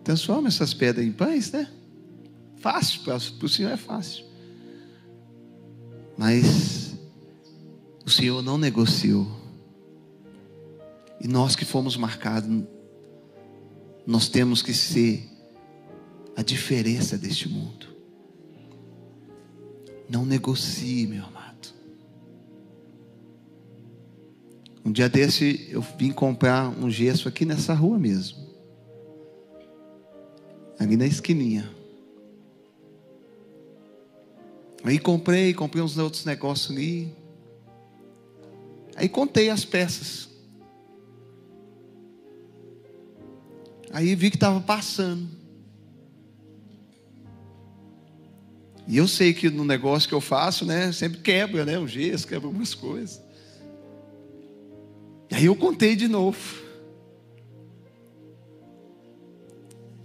transforma 0.04 0.48
essas 0.48 0.74
pedras 0.74 1.06
em 1.06 1.10
pães, 1.10 1.50
né? 1.52 1.72
Fácil, 2.58 3.00
para 3.00 3.16
o 3.16 3.48
Senhor 3.48 3.72
é 3.72 3.78
fácil. 3.78 4.26
Mas 6.18 6.94
o 8.04 8.10
Senhor 8.10 8.42
não 8.42 8.58
negociou. 8.58 9.47
E 11.20 11.26
nós 11.26 11.56
que 11.56 11.64
fomos 11.64 11.96
marcados, 11.96 12.64
nós 14.06 14.28
temos 14.28 14.62
que 14.62 14.72
ser 14.72 15.28
a 16.36 16.42
diferença 16.42 17.18
deste 17.18 17.48
mundo. 17.48 17.88
Não 20.08 20.24
negocie, 20.24 21.06
meu 21.06 21.24
amado. 21.24 21.68
Um 24.84 24.92
dia 24.92 25.08
desse 25.08 25.68
eu 25.70 25.82
vim 25.82 26.12
comprar 26.12 26.68
um 26.68 26.90
gesso 26.90 27.28
aqui 27.28 27.44
nessa 27.44 27.74
rua 27.74 27.98
mesmo. 27.98 28.38
Ali 30.78 30.96
na 30.96 31.06
esquininha. 31.06 31.68
Aí 34.84 34.98
comprei, 34.98 35.52
comprei 35.52 35.82
uns 35.82 35.98
outros 35.98 36.24
negócios 36.24 36.70
ali. 36.70 37.12
Aí 38.96 39.08
contei 39.08 39.50
as 39.50 39.64
peças. 39.64 40.27
Aí 43.92 44.14
vi 44.14 44.30
que 44.30 44.36
estava 44.36 44.60
passando. 44.60 45.28
E 48.86 48.96
eu 48.96 49.06
sei 49.06 49.34
que 49.34 49.50
no 49.50 49.64
negócio 49.64 50.08
que 50.08 50.14
eu 50.14 50.20
faço, 50.20 50.64
né, 50.64 50.90
sempre 50.92 51.20
quebra, 51.20 51.64
né, 51.64 51.78
o 51.78 51.86
gesso, 51.86 52.26
quebra 52.26 52.48
algumas 52.48 52.74
coisas. 52.74 53.22
E 55.30 55.34
aí 55.34 55.44
eu 55.44 55.54
contei 55.54 55.94
de 55.94 56.08
novo. 56.08 56.38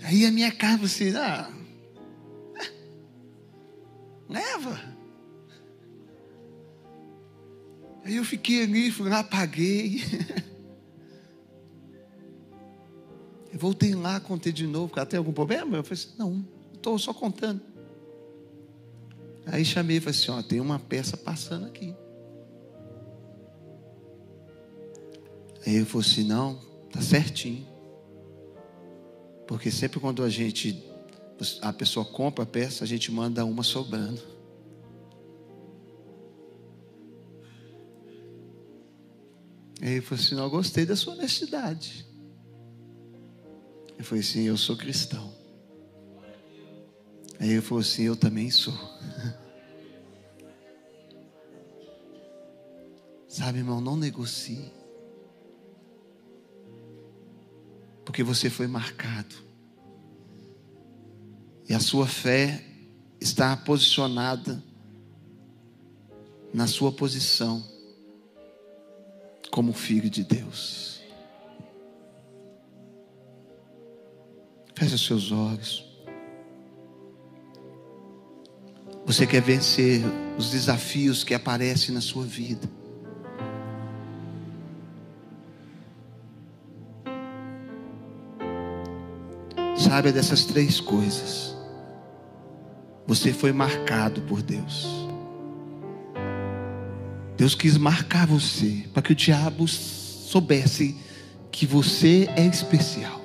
Aí 0.04 0.26
a 0.26 0.32
minha 0.32 0.52
cara, 0.52 0.84
assim, 0.84 1.16
ah, 1.16 1.50
leva. 4.28 4.82
Aí 8.04 8.18
eu 8.18 8.26
fiquei 8.26 8.64
ali, 8.64 8.92
fui 8.92 9.10
lá, 9.10 9.24
paguei. 9.24 10.02
voltei 13.64 13.96
lá, 13.96 14.20
contei 14.20 14.52
de 14.52 14.68
novo, 14.68 14.94
cara, 14.94 15.06
tem 15.06 15.18
algum 15.18 15.32
problema? 15.32 15.78
Eu 15.78 15.84
falei 15.86 16.04
assim, 16.04 16.10
não, 16.18 16.46
estou 16.74 17.00
só 17.00 17.14
contando. 17.14 17.62
Aí 19.46 19.64
chamei 19.64 19.98
e 19.98 20.00
falei 20.02 20.20
assim, 20.20 20.32
ó, 20.32 20.44
tem 20.44 20.60
uma 20.60 20.78
peça 20.78 21.16
passando 21.16 21.66
aqui. 21.66 21.96
Aí 25.66 25.78
eu 25.78 25.86
falei 25.86 26.06
assim: 26.06 26.24
não, 26.26 26.60
tá 26.92 27.02
certinho. 27.02 27.66
Porque 29.48 29.72
sempre 29.72 29.98
quando 29.98 30.24
a 30.24 30.30
gente, 30.30 30.84
a 31.62 31.72
pessoa 31.72 32.06
compra 32.06 32.44
a 32.44 32.48
peça, 32.48 32.84
a 32.84 32.88
gente 32.88 33.10
manda 33.14 33.46
uma 33.46 33.64
sobrando. 33.64 34.22
Aí 39.82 39.96
eu 39.96 40.04
falei 40.04 40.22
assim: 40.22 40.36
não, 40.36 40.50
gostei 40.50 40.86
da 40.86 40.98
sua 40.98 41.14
honestidade. 41.14 42.13
Eu 44.04 44.06
falei 44.06 44.22
assim: 44.22 44.42
eu 44.42 44.58
sou 44.58 44.76
cristão. 44.76 45.34
Aí 47.40 47.52
ele 47.52 47.62
falou 47.62 47.80
assim: 47.80 48.04
eu 48.04 48.18
também 48.18 48.52
sou. 48.52 48.74
Sabe, 53.30 53.60
irmão, 53.60 53.80
não 53.80 53.96
negocie. 53.96 54.70
Porque 58.04 58.24
você 58.24 58.50
foi 58.50 58.68
marcado. 58.68 59.36
E 61.70 61.74
a 61.74 61.80
sua 61.80 62.06
fé 62.06 62.62
está 63.22 63.56
posicionada 63.56 64.62
na 66.54 66.68
sua 66.68 66.92
posição 66.92 67.66
como 69.50 69.72
filho 69.72 70.10
de 70.10 70.26
Deus. 70.26 70.93
Feche 74.76 74.96
os 74.96 75.06
seus 75.06 75.32
olhos. 75.32 75.86
Você 79.06 79.28
quer 79.28 79.42
vencer 79.42 80.02
os 80.38 80.50
desafios 80.50 81.24
que 81.24 81.34
aparecem 81.34 81.94
na 81.94 82.02
sua 82.02 82.24
vida. 82.24 82.68
Saiba 89.76 90.12
dessas 90.12 90.46
três 90.46 90.80
coisas. 90.80 91.56
Você 93.06 93.34
foi 93.34 93.52
marcado 93.52 94.22
por 94.22 94.42
Deus. 94.42 94.88
Deus 97.38 97.54
quis 97.56 97.78
marcar 97.78 98.26
você 98.26 98.86
para 98.94 99.04
que 99.04 99.12
o 99.12 99.16
diabo 99.16 99.68
soubesse 99.68 100.96
que 101.52 101.66
você 101.66 102.30
é 102.36 102.46
especial. 102.46 103.23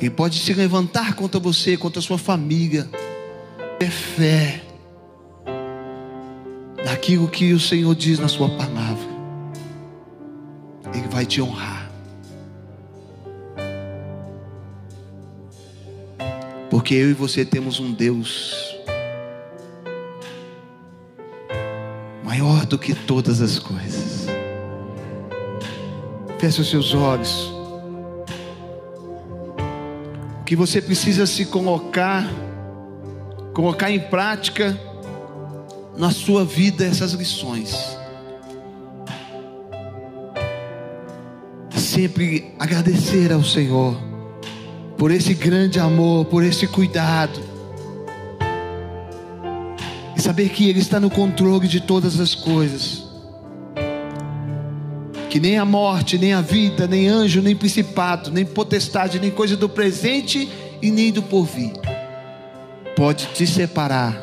Ele 0.00 0.08
pode 0.10 0.38
se 0.38 0.54
levantar 0.54 1.14
contra 1.14 1.38
você, 1.38 1.76
contra 1.76 1.98
a 2.00 2.02
sua 2.02 2.16
família. 2.16 2.88
Ter 3.78 3.90
fé 3.90 4.62
naquilo 6.84 7.28
que 7.28 7.52
o 7.52 7.60
Senhor 7.60 7.94
diz 7.94 8.18
na 8.18 8.28
sua 8.28 8.48
palavra. 8.48 9.10
Ele 10.94 11.06
vai 11.08 11.26
te 11.26 11.42
honrar. 11.42 11.90
Porque 16.70 16.94
eu 16.94 17.10
e 17.10 17.14
você 17.14 17.44
temos 17.44 17.78
um 17.78 17.92
Deus 17.92 18.74
maior 22.24 22.64
do 22.64 22.78
que 22.78 22.94
todas 22.94 23.42
as 23.42 23.58
coisas. 23.58 24.26
Feche 26.38 26.60
os 26.62 26.70
seus 26.70 26.94
olhos. 26.94 27.49
Que 30.50 30.56
você 30.56 30.82
precisa 30.82 31.28
se 31.28 31.46
colocar, 31.46 32.28
colocar 33.54 33.88
em 33.88 34.00
prática 34.00 34.76
na 35.96 36.10
sua 36.10 36.44
vida 36.44 36.84
essas 36.84 37.12
lições. 37.12 37.96
sempre 41.70 42.52
agradecer 42.58 43.32
ao 43.32 43.44
Senhor 43.44 43.96
por 44.98 45.12
esse 45.12 45.34
grande 45.34 45.78
amor, 45.78 46.24
por 46.24 46.42
esse 46.42 46.66
cuidado. 46.66 47.38
E 50.16 50.20
saber 50.20 50.48
que 50.48 50.68
Ele 50.68 50.80
está 50.80 50.98
no 50.98 51.10
controle 51.10 51.68
de 51.68 51.80
todas 51.80 52.18
as 52.18 52.34
coisas. 52.34 53.09
Que 55.30 55.40
nem 55.40 55.56
a 55.56 55.64
morte, 55.64 56.18
nem 56.18 56.34
a 56.34 56.42
vida, 56.42 56.86
nem 56.86 57.08
anjo, 57.08 57.40
nem 57.40 57.56
principado, 57.56 58.30
nem 58.30 58.44
potestade, 58.44 59.18
nem 59.18 59.30
coisa 59.30 59.56
do 59.56 59.68
presente 59.68 60.50
e 60.82 60.90
nem 60.90 61.10
do 61.10 61.22
porvir 61.22 61.72
pode 63.00 63.28
te 63.28 63.46
separar 63.46 64.14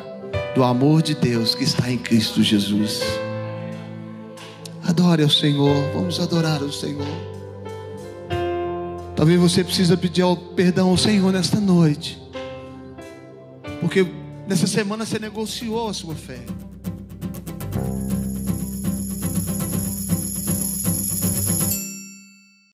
do 0.54 0.62
amor 0.62 1.02
de 1.02 1.12
Deus 1.12 1.52
que 1.52 1.64
está 1.64 1.90
em 1.90 1.98
Cristo 1.98 2.44
Jesus. 2.44 3.02
Adore 4.86 5.24
ao 5.24 5.28
Senhor, 5.28 5.74
vamos 5.92 6.20
adorar 6.20 6.62
ao 6.62 6.70
Senhor. 6.70 7.04
Talvez 9.16 9.40
você 9.40 9.64
precisa 9.64 9.96
pedir 9.96 10.24
perdão 10.54 10.90
ao 10.90 10.96
Senhor 10.96 11.32
nesta 11.32 11.58
noite. 11.58 12.22
Porque 13.80 14.06
nessa 14.46 14.68
semana 14.68 15.04
você 15.04 15.18
negociou 15.18 15.88
a 15.88 15.92
sua 15.92 16.14
fé. 16.14 16.38